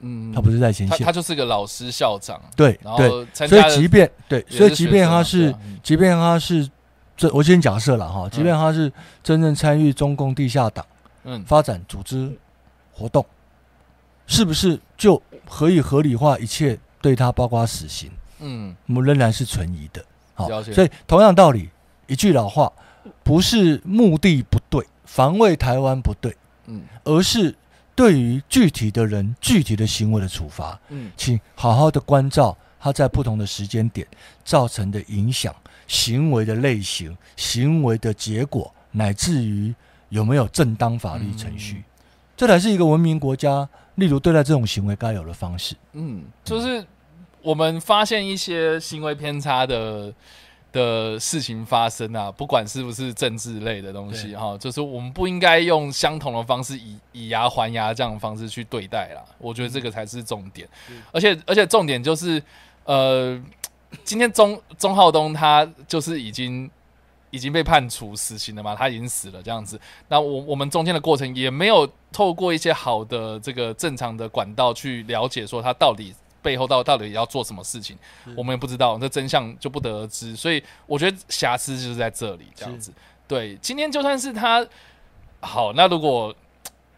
[0.00, 2.40] 嗯，他不是在前线，他就是个老师校长。
[2.54, 5.52] 对，对，所以即便对，所以即便他是，
[5.82, 6.70] 即便他是，
[7.16, 8.92] 这我先假设了哈，即便他是
[9.24, 10.86] 真正参与中共地下党，
[11.24, 12.32] 嗯，发展组织
[12.92, 13.26] 活动，
[14.28, 18.08] 是不是就可以合理化一切对他包括死刑？
[18.38, 20.04] 嗯，我们仍然是存疑的。
[20.34, 21.68] 好，所以同样道理，
[22.06, 22.72] 一句老话，
[23.24, 26.36] 不是目的不对，防卫台湾不对，
[26.68, 27.52] 嗯，而是。
[27.98, 34.06] 对于具体的人、具体的行为的处罚，嗯，请好好的关照他在不同的时间点
[34.44, 35.52] 造成的影响、
[35.88, 39.74] 行为的类型、行为的结果，乃至于
[40.10, 41.82] 有没有正当法律程序，
[42.36, 45.74] 这才是一个文明国家，例如对待这种行为该有的方式。
[45.94, 46.86] 嗯，就是
[47.42, 50.14] 我们发现一些行为偏差的。
[50.70, 59.24] 的事情发生啊，不管是不是政治类的东西哈，就是我们不应该用相同的方式以以牙还牙这样的方式去对待啦。
[59.38, 60.68] 我觉得这个才是重点，
[61.10, 62.42] 而且而且重点就是，
[62.84, 63.40] 呃，
[64.04, 66.70] 今天钟钟浩东他就是已经
[67.30, 69.80] 已经被判处死刑了嘛，他已经死了这样子。
[70.08, 76.14] 那我我们中间的过程也没有透过一些好的这个正常的管道去了解说他到底。
[76.48, 77.94] 背后到到底要做什么事情，
[78.34, 80.34] 我们也不知道，这真相就不得而知。
[80.34, 82.90] 所以我觉得瑕疵就是在这里，这样子。
[83.26, 84.66] 对，今天就算是他
[85.40, 86.34] 好，那如果，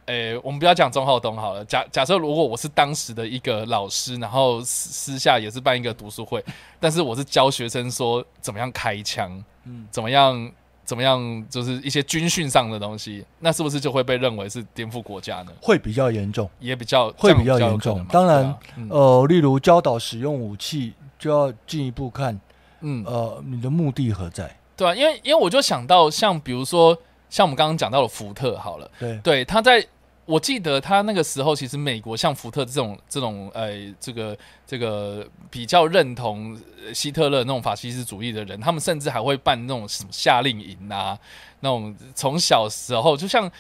[0.07, 1.65] 诶，我们不要讲钟浩东好了。
[1.65, 6.45] 假假设如果我是当时的一个老师，然后私私下也是办一个读书会，
[6.79, 10.53] 但是我是教学生说怎么样开枪，嗯，怎么样。
[10.91, 11.47] 怎么样？
[11.49, 15.53] 就是一些军训上的东西，那是不是就会被认为是颠覆国家呢？
[15.63, 18.05] 会比较严重，也比较会比较严重。
[18.07, 18.53] 当然，
[18.89, 22.41] 呃，例如教导使用武器，就要进一步看，
[22.81, 24.57] 嗯，呃，你的目的何在？
[24.77, 29.87] 对啊，因为因为我就想到，像比如说，像我们刚刚讲到的福特，好了，对，对，他在。
[30.31, 36.57] 我记得他那个时候，其实美国像福特这种这种呃，这个这个比较认同
[36.95, 41.19] 希特勒那种法西斯主义的人，他们甚至还会办那种什么夏令营啊，
[41.59, 43.51] 那种从小时候就像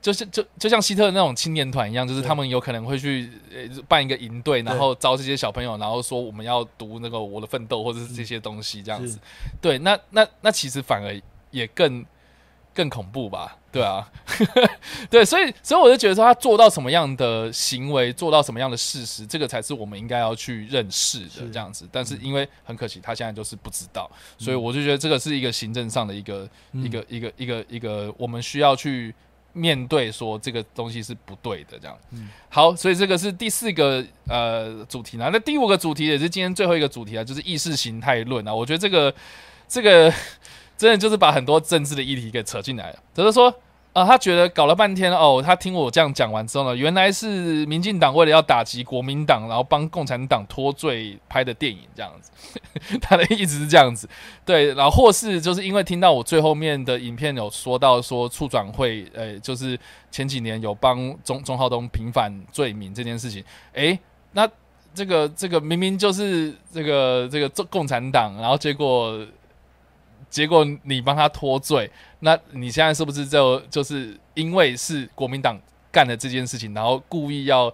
[0.00, 9.18] 就是就就像希特勒那种青年团一样，就是他们有可能会去呃办一个营队，然后招这些小朋友，然后说我们要读那个我的奋斗或者是这些东西这样子。
[9.60, 11.20] 对，那那那其实反而
[11.50, 12.06] 也更。
[12.80, 13.58] 更恐怖吧？
[13.70, 14.10] 对啊，
[15.10, 21.86] 对，所以所以我就觉得说，他做到什么样的行为，做到什么样的事实，这个才是我们应该要去认识的这样子。
[21.92, 29.14] 但是因为很可惜，他现在就是不知道，所以我就觉得这个是一个行政上的一个一个一个一个一个，我们需要去
[29.52, 31.96] 面对说这个东西是不对的这样。
[32.48, 35.28] 好，所以这个是第四个呃主题呢。
[35.30, 38.52] 那第五个主题也是今天最后一个主题啊，就是意识形态论啊。
[38.52, 39.14] 我觉得这个
[39.68, 40.12] 这个。
[40.80, 42.96] 真的就是把很多政治的议题给扯进来了。
[43.12, 43.54] 只是说，
[43.92, 52.30] 啊，他觉得搞了半天哦，他听我这样讲完之后呢，原来是民进党为了要打击国民党，然后帮共产党脱罪拍的电影这样子。
[53.02, 54.08] 他的意思是这样子，
[54.46, 59.78] 对，然后或是就是因为听到我最后面的影片有说到说促转会，呃，就是
[60.10, 63.98] 前几年有帮钟钟浩东平反罪名这件事情，诶，
[64.32, 64.48] 那
[64.94, 69.22] 这个这个明明就是这个这个共共产党，然后结果。
[70.30, 75.58] 结果你帮他脱罪，那你现在是不是就就是因为是国民党
[75.90, 77.70] 干的这件事情，然后故意要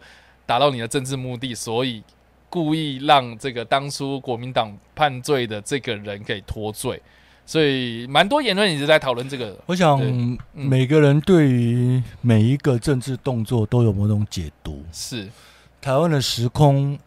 [0.46, 2.02] 达到你的政治目的，所以
[2.48, 7.00] 故意让这个当初国民党判罪的这个人给脱罪？
[7.44, 9.56] 所以蛮多言论一直在讨论这个。
[9.66, 10.00] 我想
[10.52, 14.82] 每个人对于每一个政治动作都有某种解读。
[14.90, 15.28] 是
[15.80, 16.98] 台湾的时空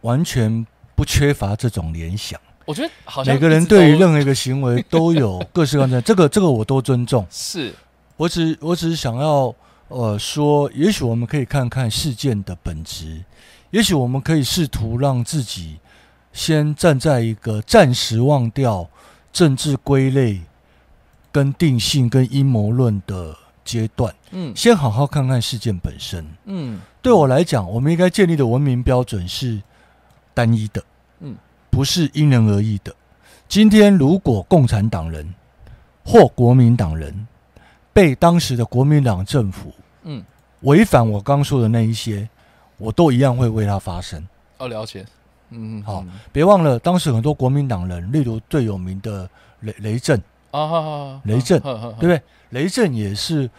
[0.00, 2.40] 完全不缺乏这种联想。
[2.64, 7.26] 我觉得好像每个人对于任何一个行为都有 各式各样的，这个这个我都尊重。
[7.30, 7.74] 是，
[8.16, 9.54] 我只我只是想要
[9.88, 13.22] 呃说，也许我们可以看看事件的本质，
[13.70, 15.76] 也许我们可以试图让自己
[16.32, 18.88] 先站在一个暂时忘掉
[19.32, 20.40] 政治归类、
[21.30, 26.26] 跟定性、跟阴谋论的阶段，嗯，先好好看看事件本身。
[26.46, 29.60] 嗯，对我来讲，我们应该建立的文明标准是
[30.32, 30.82] 单一的。
[31.74, 32.94] 不是因人而异的。
[33.48, 35.34] 今天，如果共产党人
[36.04, 37.26] 或国民党人
[37.92, 39.72] 被当时的国民党政府，
[40.04, 40.24] 嗯，
[40.60, 42.28] 违反我刚说的那一些，
[42.78, 44.24] 我都一样会为他发声。
[44.58, 45.04] 哦，了解。
[45.50, 49.28] 嗯，好，别忘了，当时很多国民党人，例如最有名的
[49.60, 50.22] 雷雷震
[50.52, 52.22] 啊，雷震，对不对？
[52.50, 53.50] 雷震也是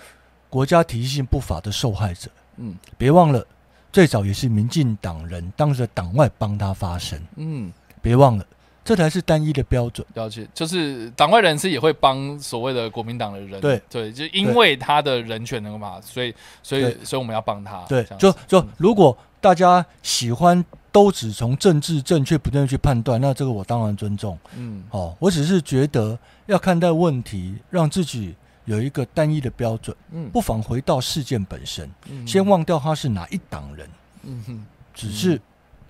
[0.49, 2.31] 国家体系性不法的受害者。
[2.55, 3.45] 嗯，别忘了，
[3.91, 7.19] 最早也是民进党人，当时的党外帮他发声。
[7.35, 7.73] 嗯。
[8.05, 8.45] 别忘了，
[8.83, 10.05] 这才是单一的标准。
[10.13, 13.59] 了解，就是党外人士也会帮所谓的国民党的人。
[13.59, 17.83] 对对，就因为他的人权那个嘛，所以所以所以我们要帮他。
[17.89, 24.37] 对，就就如果大家喜欢都只从政治正确不正确去判断，那这个我当然尊重。
[24.55, 26.15] 嗯，好，我只是觉得
[26.45, 29.97] 要看待问题，让自己有一个单一的标准。
[30.11, 31.89] 嗯，不妨回到事件本身，
[32.27, 33.89] 先忘掉他是哪一党人。
[34.21, 35.41] 嗯哼，只是，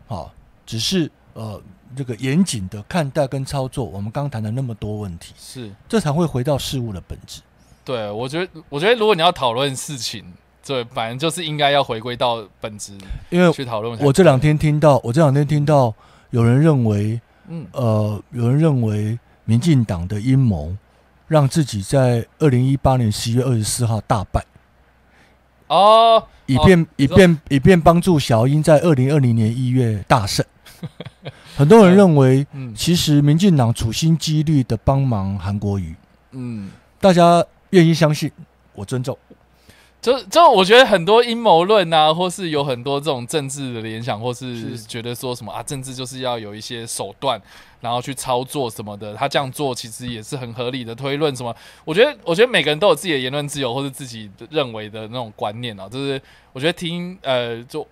[0.08, 0.34] 好，
[0.66, 1.62] 只是呃。
[1.95, 7.41] 这个严谨的看待跟操作，我们刚谈了那么多问题，是这才会回到事物的本质。
[7.84, 10.26] 对，我觉得，我觉得如果你要讨论事情，
[10.66, 12.98] 对，反正就是应该要回归到本质，
[13.30, 13.99] 因为去讨论。
[13.99, 15.94] 我这两天听到，我这两天听到
[16.32, 20.76] 有人认为，嗯，呃，有人认为民进党的阴谋
[21.28, 24.44] 让自己在二零一八年十一月二十四号大败，
[25.68, 30.44] 哦，以便以便以便帮助小英在二零二零年一月大胜。
[31.56, 35.95] 很多人认为，嗯，其实民进党处心积虑的帮忙韩国瑜，
[36.32, 36.69] 嗯，
[36.99, 38.30] 大家愿意相信，
[38.73, 39.18] 我尊重。
[40.02, 47.41] 就就我觉得很多阴谋论啊，或是有很多这种政治的联想，或是觉得说什么啊，政治就是要有一些手段，
[47.82, 49.15] 然后去操作什么的。
[49.15, 51.36] 他这样做其实也是很合理的推论。
[51.36, 51.56] 什么？
[51.84, 55.90] 我觉得，我觉得每个人都有自己的言论自由，或是自己认为的那种观念啊。
[55.90, 56.22] 就是
[56.53, 57.88] 我觉得听呃，就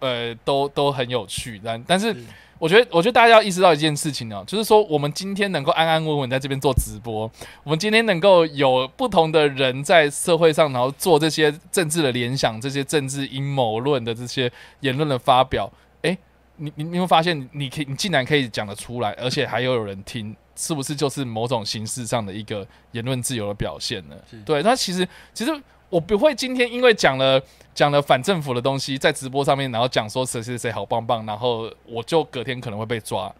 [0.00, 1.60] 呃，都都很有趣。
[1.64, 2.14] 但但是。
[2.58, 7.30] 我觉得，我觉得大家要意识到一件事情哦，就是说，我们今天能够安安稳稳在这边做直播，
[7.62, 14.50] 我们今天能够有不同的人在社会上，然后做这些政治的联想、这些政治阴谋论的这些
[14.80, 15.70] 言论的发表，
[16.00, 16.16] 诶，
[16.56, 24.16] 你你你会发现，你可以，你竟然可以讲得出来，而且还有有人听，是不是就是某种形式上的一个言论自由的表现呢？
[24.46, 25.52] 对，那其实其实。
[25.88, 27.40] 我不会今天因为讲了
[27.76, 33.32] 讲了反政府的东西在直播上面，然后讲说谁谁谁好棒棒，然后我就隔天可能会被抓。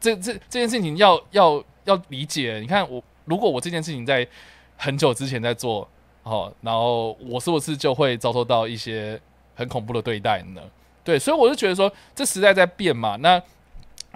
[0.00, 2.58] 这这这件事情要要要理解。
[2.60, 4.26] 你看我如果我这件事情在
[4.76, 5.88] 很久之前在做，
[6.24, 9.18] 哦，然后我是不是就会遭受到一些
[9.54, 10.60] 很恐怖的对待呢？
[11.04, 13.14] 对，所以我就觉得说这时代在变嘛。
[13.16, 13.40] 那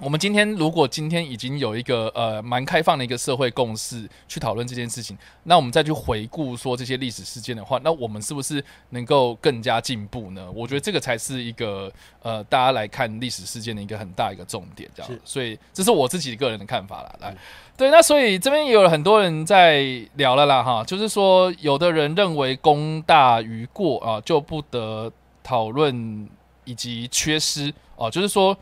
[0.01, 10.49] 我们今天如果今天已经有一个呃蛮开放的一个社会共识去讨论这件事情，那我们再去回顾说这些历史事件的话，那我们是不是能够更加进步呢？
[10.55, 11.93] 我觉得这个才是一个
[12.23, 15.13] 呃大家来看历史事件的一个很大一个重点，这样。
[15.25, 17.17] 所以这是我自己个人的看法啦。
[17.21, 17.37] 来，
[17.77, 19.83] 对，那所以这边也有很多人在
[20.15, 25.13] 聊了啦，哈，就是说有的人认为功大于过啊，就不得
[25.43, 26.29] 讨论
[26.65, 28.57] 以及缺失哦，就是说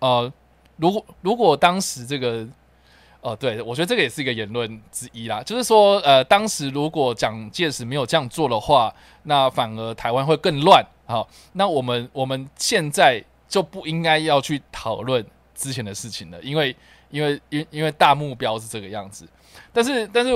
[0.00, 0.32] 呃。
[0.80, 2.46] 如果如果当时这个，
[3.20, 8.90] 哦，对我觉得这个也是一个言论之一啦，就是说，呃，当时如果蒋介石没有这样做的话，
[9.24, 10.82] 那反而台湾会更乱。
[11.04, 15.22] 好，那我们我们现在就不应该要去讨论
[15.54, 16.74] 之前的事情了，因为
[17.10, 19.28] 因为因因为大目标是这个样子。
[19.74, 20.30] 但是但是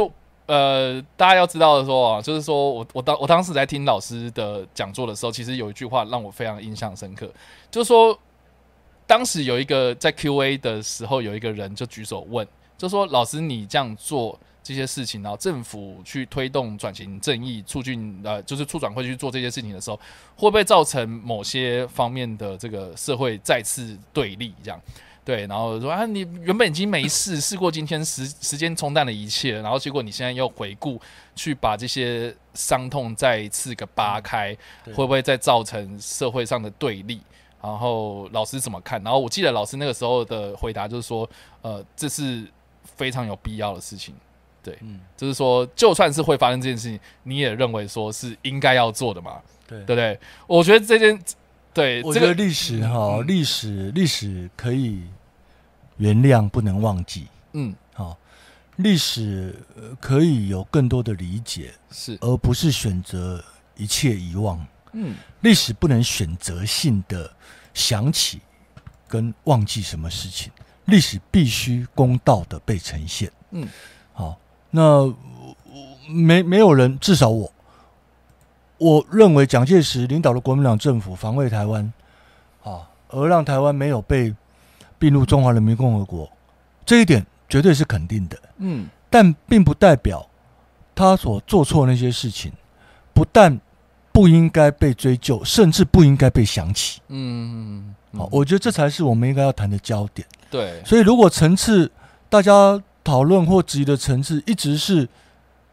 [0.45, 7.33] 呃，大家要知道的说啊，就是说我我当我当时在听老师的讲座的时候，其实有一句话让我非常印象深刻，
[7.71, 8.19] 就是说。
[9.06, 12.47] 当时有一个在 Q&A 的时候，有一个人就举手问，
[12.78, 19.97] 就说：“老师，你这样做这些事情，然后政府去推动转型正义、促进呃，就是促转会去做这些事情的时候，
[20.36, 24.55] 会不会造成某些方面的这个社会再次对立？
[24.62, 24.81] 这样
[25.22, 25.47] 对？
[25.47, 30.98] 然后说啊，你原本已经没事，事过今天，时时间冲淡了一切，然后结果你现在又回顾，
[31.36, 34.56] 去把这些伤痛再一次个扒开，
[34.86, 37.20] 会不会再造成社会上的对立？”
[37.65, 39.03] 然后老师怎么看？
[39.03, 41.27] 然后我记得老师那个时候的回答就是说，
[41.62, 42.47] 呃，这是
[42.85, 44.15] 非常有必要的事情，
[44.62, 49.41] 对，嗯，就是说，就算是会发生这件事情，你也认为说是应该要做的嘛？
[49.66, 50.20] 对，对不对？
[50.47, 51.19] 我觉得这件，
[51.73, 55.03] 对，我觉得历史哈，历史历史可以
[55.97, 58.15] 原谅，不能忘记，嗯，好，
[58.77, 59.59] 历史
[59.99, 63.43] 可以有更多的理解，是，而不是选择
[63.74, 64.66] 一切遗忘。
[64.97, 67.29] 嗯，历史不能选择性的
[67.75, 68.41] 想起
[69.09, 70.53] 跟忘记什么事情，
[70.85, 73.31] 历史必须公道的被呈现。
[73.51, 73.69] 嗯，
[74.12, 74.39] 好，
[74.71, 75.12] 那
[76.09, 77.53] 没没有人，至少我，
[78.79, 81.93] 我认为蒋介石领导的国民党政府防卫台湾，
[82.62, 84.33] 啊，而让台湾没有被
[84.99, 86.31] 并入中华人民共和国，
[86.87, 88.39] 这一点绝对是肯定的。
[88.59, 90.25] 嗯，但并不代表
[90.95, 92.53] 他所做错那些事情，
[93.12, 93.61] 不但。
[94.15, 97.01] 不应该被追究，甚至不应该被想起。
[97.09, 100.24] 嗯，好，我觉得这才是我们应该要谈的焦点。
[100.49, 101.91] 对，所以如果层次
[102.28, 105.09] 大家讨论或质疑的层次一直是，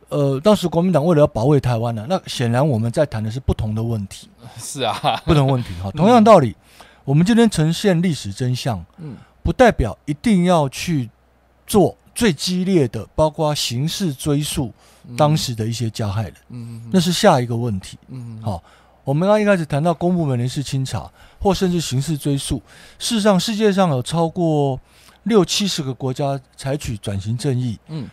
[0.10, 4.28] 呃，当时国民党为了要保卫台湾呢，那显然我们在谈的是不同的问题。
[4.58, 5.70] 是啊，不同问题。
[5.80, 6.56] 哈， 同样道理，
[7.04, 11.12] 我们今天呈现历史真相，嗯，不代表一定要去
[11.68, 14.74] 做最激烈的，包括刑事追诉。
[15.18, 18.64] 当时的一些加害人，嗯，那是下一个问题，嗯，好，
[19.04, 22.62] 我们刚一开始谈到公部门人事清查，或甚至刑事追诉，
[23.00, 24.80] 事实上世界上有超过
[25.24, 28.08] 六七十个国家采取转型正义，嗯，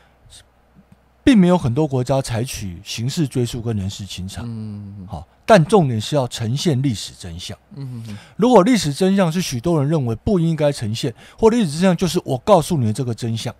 [1.22, 13.54] 并没有很多国家采取刑事追诉跟人事清查，嗯，好，但重点是要呈现历史真相，嗯，如果历史真相是许多人认为不应该呈现，或历史真相就是我告诉你的这个真相，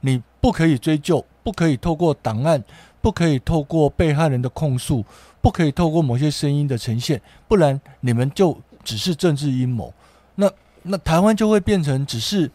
[0.00, 1.24] 你不可以追究。
[1.42, 2.62] 不可以透过档案，
[3.00, 5.04] 不可以透过被害人的控诉，
[5.40, 9.92] 不可以透过某些声音的呈现，不然你们就只是政治阴谋。
[10.36, 10.50] 那
[10.82, 12.50] 那台湾就会变成只是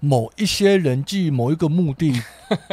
[0.00, 2.12] 某一些人基于某一个目的，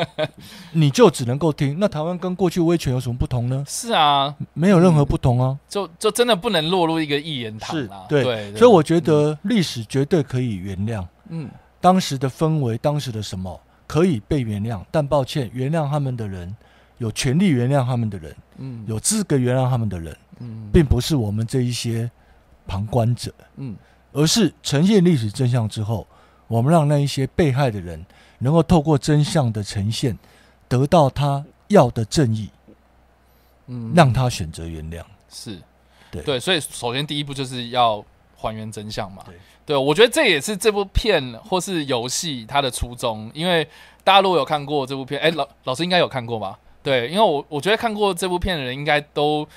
[0.73, 1.77] 你就只能够听。
[1.79, 3.63] 那台湾跟过去威权有什么不同呢？
[3.67, 8.05] 是啊，没有任何不同啊，就就真的不能落入一个一言堂啊。
[8.07, 11.03] 对，所以我觉得历史绝对可以原谅。
[11.29, 11.49] 嗯，
[11.81, 16.56] 当时的氛围，当时的什么可以被原谅，但抱歉，原谅他们的人，
[16.98, 22.10] 有权利原谅他们的人，嗯，有资格原谅他们的人，嗯，并不是我们这一些
[22.68, 23.76] 旁观者，嗯，
[24.12, 26.07] 而是呈现历史真相之后。
[26.48, 28.06] 我们让那一些被害的人
[28.38, 30.16] 能够透过真相的呈现，
[30.68, 32.52] 得到他要的正义，
[33.66, 35.03] 嗯，让他选择原谅。
[35.28, 35.60] 是，
[36.12, 36.22] 对。
[36.22, 38.06] 对，所以首先第一步就是要
[38.45, 39.23] 还原真相嘛。
[39.26, 39.35] 对，
[39.65, 43.31] 对我觉得这也是这部片或是游戏它的初衷。
[43.34, 43.67] 因为
[44.03, 46.57] 大家如果有看过这部片，哎，老老师应该有看过吧？
[46.84, 49.47] 对，因为我我觉得看过这部片的人应该都，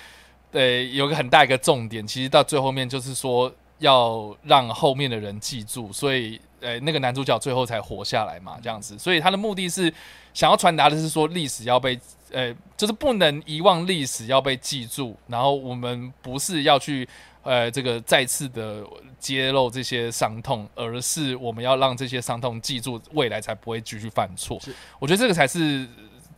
[0.51, 6.40] 对，有个很大一个重点，其实到最后面就是说要让后面的人记住，所以。
[6.60, 9.94] 呃，那个男主角最后才活下来嘛，这样子，所以他的目的是
[10.35, 11.97] 想要传达的是说，历史要被
[12.32, 17.09] 呃，就是不能遗忘历史要被记住，然后我们不是要去
[17.49, 18.85] 呃这个再次的
[19.19, 24.61] 揭露这些伤痛，而是我们要让这些伤痛记住，未来才不会继续犯错。
[24.99, 25.89] 我觉得这个才是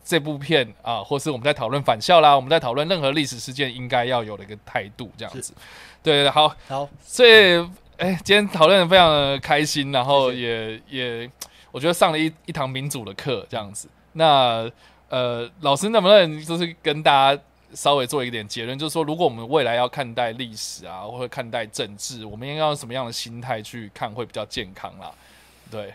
[0.05, 5.53] 这部片啊，或是我们在讨论返校啦，我们在讨论任何历史事件应该要有的一个态度，这样子。
[6.01, 7.69] 对，好，好，所以。
[7.97, 11.29] 哎，今天讨论的非常的开心，然后也也，
[11.71, 13.87] 我觉得上了一一堂民主的课这样子。
[14.13, 14.67] 那
[15.07, 17.39] 呃，老师能不能就是跟大家
[17.73, 25.11] 稍微做一点结论，就是说，如果我们未来要看待历史啊，或者看待政治，我们应该用什么样的心态去看会比较健康啦？
[25.69, 25.93] 对，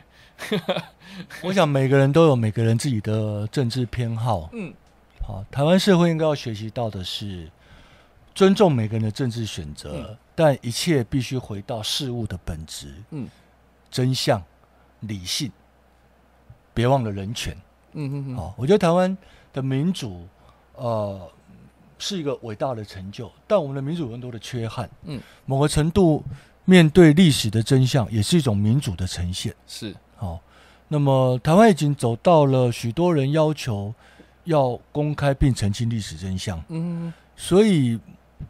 [1.43, 4.49] 我想每个人都有每个人自己的政治偏好。
[4.53, 4.73] 嗯，
[5.23, 7.51] 好，台湾社会应该要学习到的是
[8.35, 10.17] 尊重每个人的政治选择。
[10.39, 13.27] 但一切必须回到事物的本质，嗯，
[13.91, 14.43] 真相、
[15.01, 15.51] 理性，
[16.75, 17.57] 别忘了人权，
[17.95, 18.37] 嗯嗯嗯。
[18.37, 19.17] 好，我觉得台湾
[19.55, 20.29] 的民主，
[20.75, 21.27] 呃，
[21.99, 26.23] 是一个伟大的成就，但我们的民主有很多的缺憾，嗯，某个程度
[26.65, 29.95] 面对历史的真相，也是一种民主的呈现，是。
[30.17, 30.41] 好，
[30.89, 33.95] 那么台湾已经走到了许多人要求
[34.45, 37.99] 要公开并澄清历史真相，嗯，所以。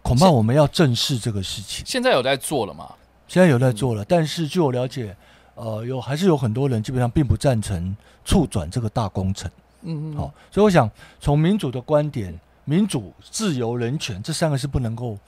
[0.03, 1.87] 恐怕我们要正视这个事情。
[1.87, 2.93] 现在有在做了吗？
[3.29, 5.17] 现在有在做了，但是据我了解，
[5.55, 9.49] 呃，有还是有很多人基本上并不赞成促转这个大工程。
[9.83, 10.17] 嗯嗯。
[10.17, 10.91] 好，所以我想
[11.21, 12.37] 从民主的观点，
[12.67, 15.19] 民主、自由、人权这三个是不能够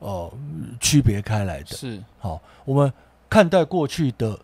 [0.00, 0.32] 呃
[0.80, 1.76] 区别开来的。
[1.76, 2.02] 是。
[2.18, 2.92] 好，我们
[3.30, 4.36] 看待过去的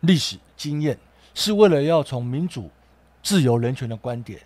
[0.00, 0.98] 历史经验，
[1.34, 2.68] 是为了要从民主、
[3.22, 4.40] 自由、人权的观点，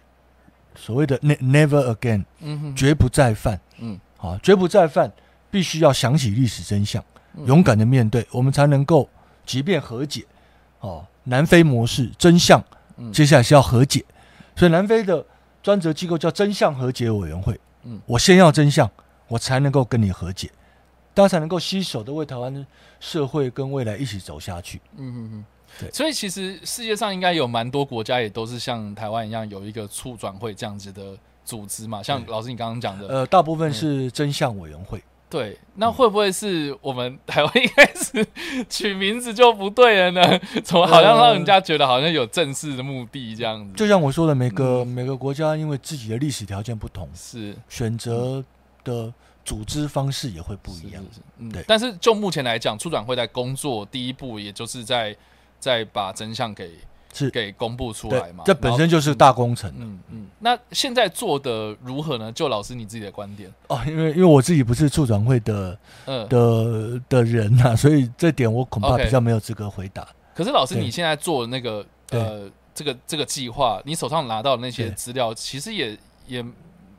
[0.74, 3.58] 所谓的 “never again”，嗯，绝不再犯。
[3.78, 3.98] 嗯。
[4.18, 5.10] 好，绝不再犯，
[5.50, 7.04] 必须要想起历史真相，
[7.44, 9.08] 勇敢的面对，我们才能够
[9.44, 10.24] 即便和解。
[10.78, 12.62] 哦，南非模式真相，
[13.12, 14.04] 接下来是要和解，
[14.54, 15.24] 所以南非的
[15.62, 17.58] 专责机构叫真相和解委员会。
[17.84, 18.90] 嗯，我先要真相，
[19.28, 20.50] 我才能够跟你和解，
[21.14, 22.66] 大家才能够携手的为台湾
[23.00, 24.80] 社会跟未来一起走下去。
[24.96, 25.44] 嗯嗯嗯，
[25.80, 25.90] 对。
[25.90, 31.16] 所以其实世界上应该有蛮多国家也都是像台湾一样有一个促转会这样子的。
[31.44, 35.02] 组织嘛，像老师你刚刚讲的，呃，大部分是真相委员会。
[35.32, 38.26] 对，那会不会是我们台湾一开始
[38.68, 40.38] 取名字就不对了呢？
[40.62, 43.74] 怎么好像让人家觉得好像有正式的目的这样子？
[43.74, 48.44] 就像我说的，每个每个国家因为自己的历史条件不同，是选择
[48.84, 49.10] 的
[49.42, 51.02] 组织方式也会不一样。
[51.38, 51.64] 嗯，对。
[51.66, 55.16] 但是就目前来讲，出转会在工作第一步，也就是在
[55.58, 56.70] 在把真相给。
[57.12, 58.42] 是给公布出来嘛？
[58.44, 59.72] 这本身就是大工程。
[59.78, 60.26] 嗯嗯。
[60.38, 62.32] 那现在做的如何呢？
[62.32, 65.78] 就老师你自己的观点哦，因为因为我自己不是处转会的
[66.28, 70.08] 的的人呐，所以这点我恐怕比较没有资格回答。
[70.34, 76.44] 可是老师，你现在做的那个呃，这个这个计划，你手上拿到的那些资料，其实也也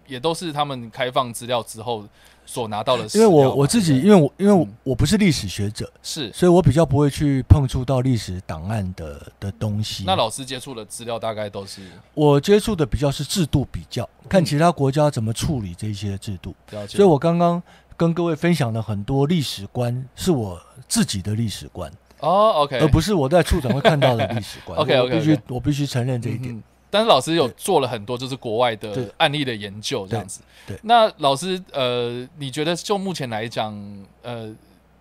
[0.07, 2.05] 也都是他们开放资料之后。
[2.45, 10.03] 所拿到的，因为我我自己，因为我因为我我不是历史学者，是，所以我比较不会去碰触到历史档案的的东西。
[10.05, 11.81] 那老师接触的资料大概都是？
[12.13, 16.53] 我接触的比较是制度比较，看其他国家怎么处理这些制度。
[16.87, 17.61] 所以我刚刚
[17.95, 24.77] 跟各位分享的很多历史观，是我自己的历史观哦，OK，而不是我在处长会看到的历史观。
[24.79, 26.63] OK OK，必须我必须承认这一点。
[26.93, 30.41] 但是老师有做了很多就是国外的案例的研究，这样子。
[30.67, 33.73] 对，那老师呃，你觉得就目前来讲，
[34.21, 34.53] 呃，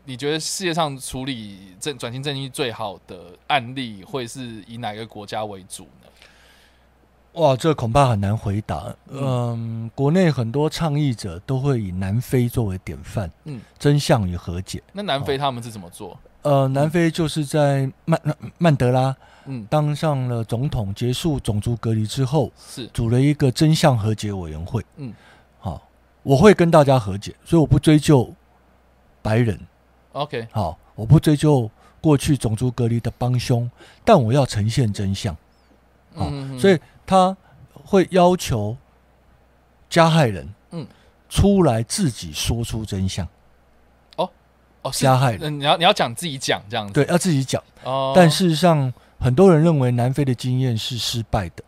[0.07, 6.09] 你觉得世界上处理正转型正义最好的案例会是以哪个国家为主呢？
[7.35, 8.97] 哇，这恐怕很难回答。
[9.09, 13.31] 嗯，国内很多倡议者都会以南非作为典范。
[13.45, 14.83] 嗯，真相与和解。
[14.95, 16.19] 那南非他们是怎么做？
[16.41, 18.19] 呃，南非就是在曼
[18.57, 19.15] 曼德拉
[19.47, 24.85] 嗯当上了总统，结束种族隔离之后，是组了一个真相和解委员会。
[24.97, 25.13] 嗯，
[25.59, 25.83] 好，
[26.23, 28.33] 我会跟大家和解，所以我不追究
[29.21, 29.59] 白人。
[30.13, 31.71] OK，好，我不追究
[32.01, 33.71] 过去种族隔离的帮凶，
[34.05, 35.37] 但我要呈现真相。
[36.15, 37.37] 嗯，所以他
[37.85, 38.77] 会要求
[39.89, 40.87] 加害人嗯
[41.29, 43.27] 出来自己说出真相。
[44.17, 44.29] 哦
[44.83, 47.63] 哦，加害人，你要你要讲自己讲这样子，对，要自己讲。
[47.85, 48.93] 哦，但事实上，
[49.23, 51.63] 很多人认为南非的经验是失败的。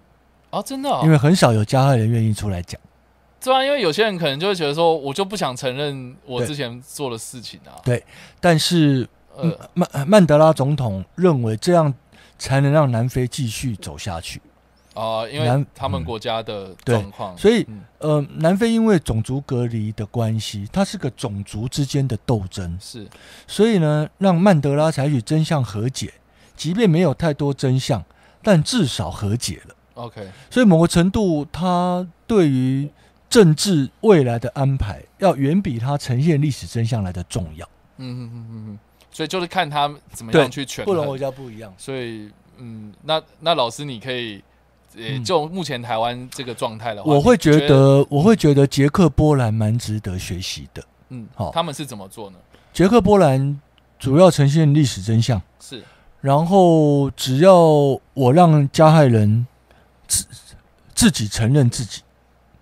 [0.51, 2.81] 哦，真的，因为很少有加害人愿意出来讲。
[3.43, 7.77] 对啊，因为有些人可能就会觉得说，我就不想承认我之前做的事情啊。
[7.85, 8.03] 对，
[8.41, 9.07] 但是
[9.37, 11.93] 呃，曼曼德拉总统认为这样
[12.39, 14.41] 才能让南非继续走下去。
[14.95, 17.67] 啊，因为他们国家的状况，所以
[17.99, 23.05] 呃，南非因为种族隔离的关系，它是个种族之间的斗争，是，
[23.49, 26.15] 所以呢，让曼德拉采取真相和解，
[26.57, 28.05] 即便没有太多真相，
[28.43, 29.75] 但至少和解了。
[29.95, 32.89] OK，所以某个程度，他对于
[33.31, 37.69] 政治未来的安排要远比他呈现历史真相来的重要。
[37.99, 38.79] 嗯嗯嗯嗯嗯，
[39.13, 40.93] 所以就是看他怎么样去权衡。
[40.93, 44.43] 不同国家不一样，所以嗯，那那老师你可以，
[44.97, 50.85] 呃，就目前台湾这个状态的话，我会觉得我会觉得捷克波兰蛮值得学习的。
[51.11, 52.39] 嗯，好，他们是怎么做呢？
[52.73, 53.61] 捷克波兰
[53.99, 55.83] 主要呈现历史真相是，
[56.25, 57.55] 然后只要
[58.15, 59.47] 我让加害人
[60.09, 60.25] 自
[60.95, 62.01] 自己承认自己。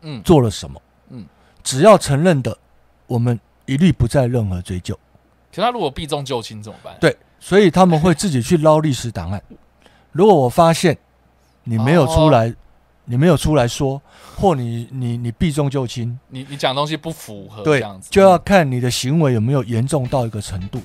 [0.00, 0.82] 嗯，做了什么？
[1.10, 1.24] 嗯，
[1.62, 2.58] 只要承认的，
[3.06, 4.98] 我们一律不再任何追究。
[5.54, 6.92] 可他如果避重就轻怎么办？
[7.00, 9.40] 对，所以他们会自己去捞历史档案。
[10.10, 10.98] 如果我发现
[11.62, 12.52] 你没有出来，
[13.04, 14.02] 你没有出来说，
[14.34, 20.82] 或你你你避重就轻，你你讲东西不符合这样子，就要看你的行为有没有严重到一个程度。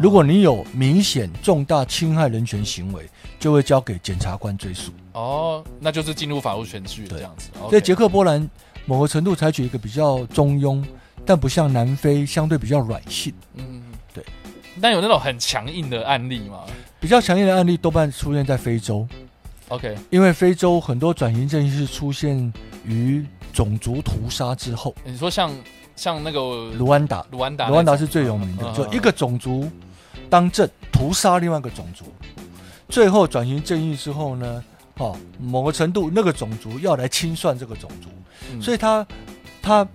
[0.00, 4.92] 如果你有明显重大侵害人权行为，就会交给检察官追诉。
[5.12, 7.50] 哦，那就是进入法务程序这样子。
[7.68, 8.48] 所以捷克波兰
[8.86, 10.84] 某个程度采取一个比较中庸，
[11.24, 13.32] 但不像南非相对比较软性。
[13.54, 13.82] 嗯，
[14.12, 14.24] 对。
[14.80, 16.64] 但有那种很强硬的案例吗？
[17.00, 19.06] 比较强硬的案例多半出现在非洲。
[19.68, 22.52] OK，因为非洲很多转型正义是出现
[22.84, 24.94] 于种族屠杀之后。
[25.04, 25.50] 你说像？
[25.96, 26.40] 像那个
[26.76, 29.70] 卢安达，卢安达，卢安达是最有名的，就一个种族
[30.28, 32.04] 当政屠杀另外一个种族，
[32.88, 34.64] 最后转型正义之后呢，
[34.98, 38.08] 哦，某个程度那个种族要来清算这个种族，
[38.60, 39.06] 所以他
[39.62, 39.86] 他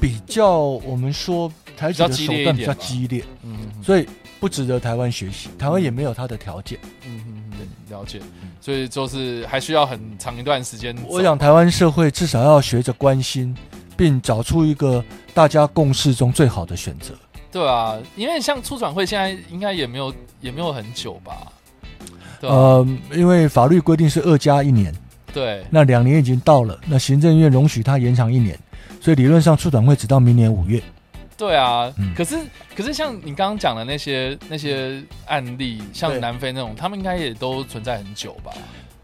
[0.00, 4.08] 比较我们说采取的手段比较激烈，嗯，所以
[4.40, 6.76] 不值得台湾学习，台湾也没有他的条件，
[7.06, 8.20] 嗯嗯嗯，了解，
[8.60, 10.96] 所以就是还需要很长一段时间。
[11.06, 13.56] 我想台湾社会至少要学着关心。
[14.02, 17.14] 并找出一个大家共识中最好的选择。
[17.52, 21.52] 对啊，因为像出转会现在应该也没有也没有很久吧？
[22.40, 22.84] 呃，
[23.14, 24.92] 因为法律规定是二加一年，
[25.32, 28.58] 对，那两年已经到了，那行政院容许他延长一年，
[29.00, 30.82] 所以理论上出转会直到明年五月。
[31.36, 32.36] 对啊，可是
[32.74, 38.50] 可是像你刚刚讲的那些那些案例，像南非那种，他们应该也都存在很久吧？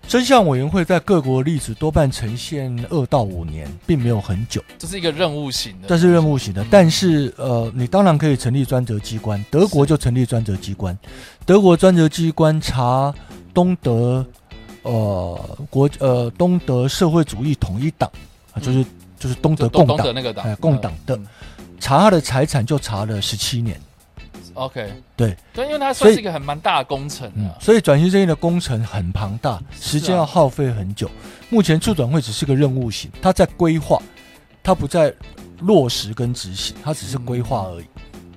[0.09, 4.64] 真相委员会在各国例子多半呈现二到五年，并没有很久。
[4.78, 6.64] 这是一个任务型的，这是任务型的。
[6.70, 9.44] 但是，呃，你当然可以成立专责机关。
[9.51, 10.98] 德国就成立专责机关，
[11.44, 13.14] 德国专责机关查
[13.52, 14.24] 东德，
[14.80, 18.10] 呃，国呃东德社会主义统一党
[18.55, 18.82] 啊，就是
[19.18, 21.20] 就是东德共党那个党，哎，共党的
[21.78, 23.78] 查他的财产就查了十七年。
[24.59, 31.10] OK，对对，因为它算是一个很蛮大的工程啊，所以转型正义的工程很庞大，时间要耗费很久。
[31.48, 34.02] 目前促转会只是个任务型，它在规划，
[34.62, 35.14] 它不在
[35.60, 37.86] 落实跟执行，它只是规划而已。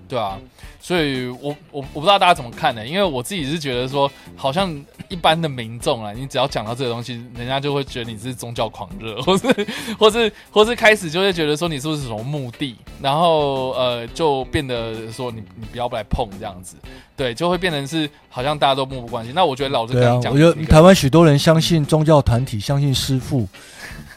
[0.08, 0.40] 对啊。
[0.84, 2.86] 所以，我我我不知道大家怎么看呢？
[2.86, 4.76] 因为我自己是觉得说，好像
[5.10, 9.68] 一般的民众啊，你只要讲到这个东西，人家就会觉得你是宗教狂热， 或是
[10.00, 16.76] 或是或是开始就会觉得说你是不是什么目的，然后呃，就变得说你你不要不来碰这样子，
[17.16, 19.34] 对，就会变成是好像大家都漠不关心。
[19.36, 23.48] 那我觉得老师刚刚讲，我觉得台湾许多人相信宗教团体，相信师傅，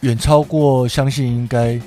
[0.01, 1.78] 远超过相信应该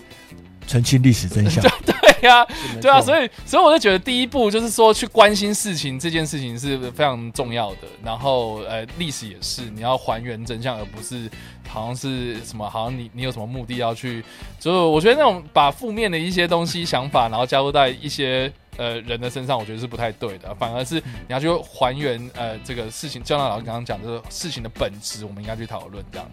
[0.67, 1.63] 澄清历史真相。
[1.83, 1.95] 对
[2.27, 2.45] 呀，
[2.81, 7.87] 对啊，所以所以我就觉得第一步就是说去关心事情这件事情是非常重要的。
[8.03, 11.29] 然后呃，历史也是你要还原真相，而不是
[11.67, 14.23] 好像是什么，好像你你有什么目的要去。
[14.59, 20.53] 就是我觉得那种把负面的一些东西想法，然后加入在一些呃人的身上，我觉得是不太对的。
[20.55, 26.29] 反而是你要去还原呃这个事情，就像老师刚刚讲，这个事情的本质，我们应该去讨论这样。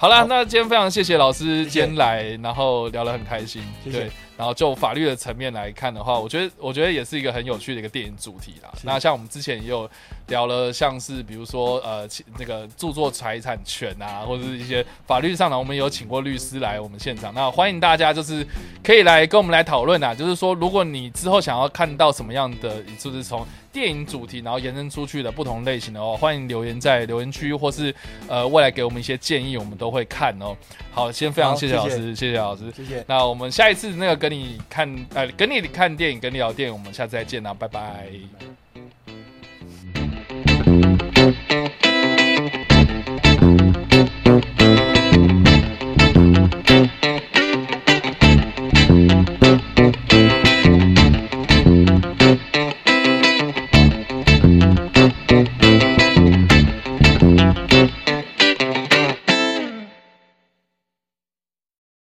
[0.00, 3.60] 好了，那今天非常谢谢老师今天来，然后聊得很开心。
[3.82, 8.70] 对，然后就法律的层面来看的话，我觉得我觉得也是一个很有趣的一个电影主题啦。
[8.84, 9.90] 那像我们之前也有
[10.28, 12.08] 聊了，像是比如说呃
[12.38, 17.34] 那个著作财产权啊，或者是一些法律上的，我们有请过律师来我们现场。
[17.34, 18.46] 那欢迎大家就是
[18.84, 27.94] 可以来跟我们来讨论啊，就是说如果你之后想要看到什么样的，就是从电影主题然后延伸出去的不同类型的哦，欢迎留言在留言区，或是
[28.26, 30.56] 呃未来给我们一些建议，我们都会看哦。
[30.90, 33.04] 好，先非常谢谢老师，谢谢老师，谢谢。
[33.06, 38.08] 那我们下一次那个跟你看，呃，跟你看电影，跟你聊电影，我们下次再见啦，拜拜。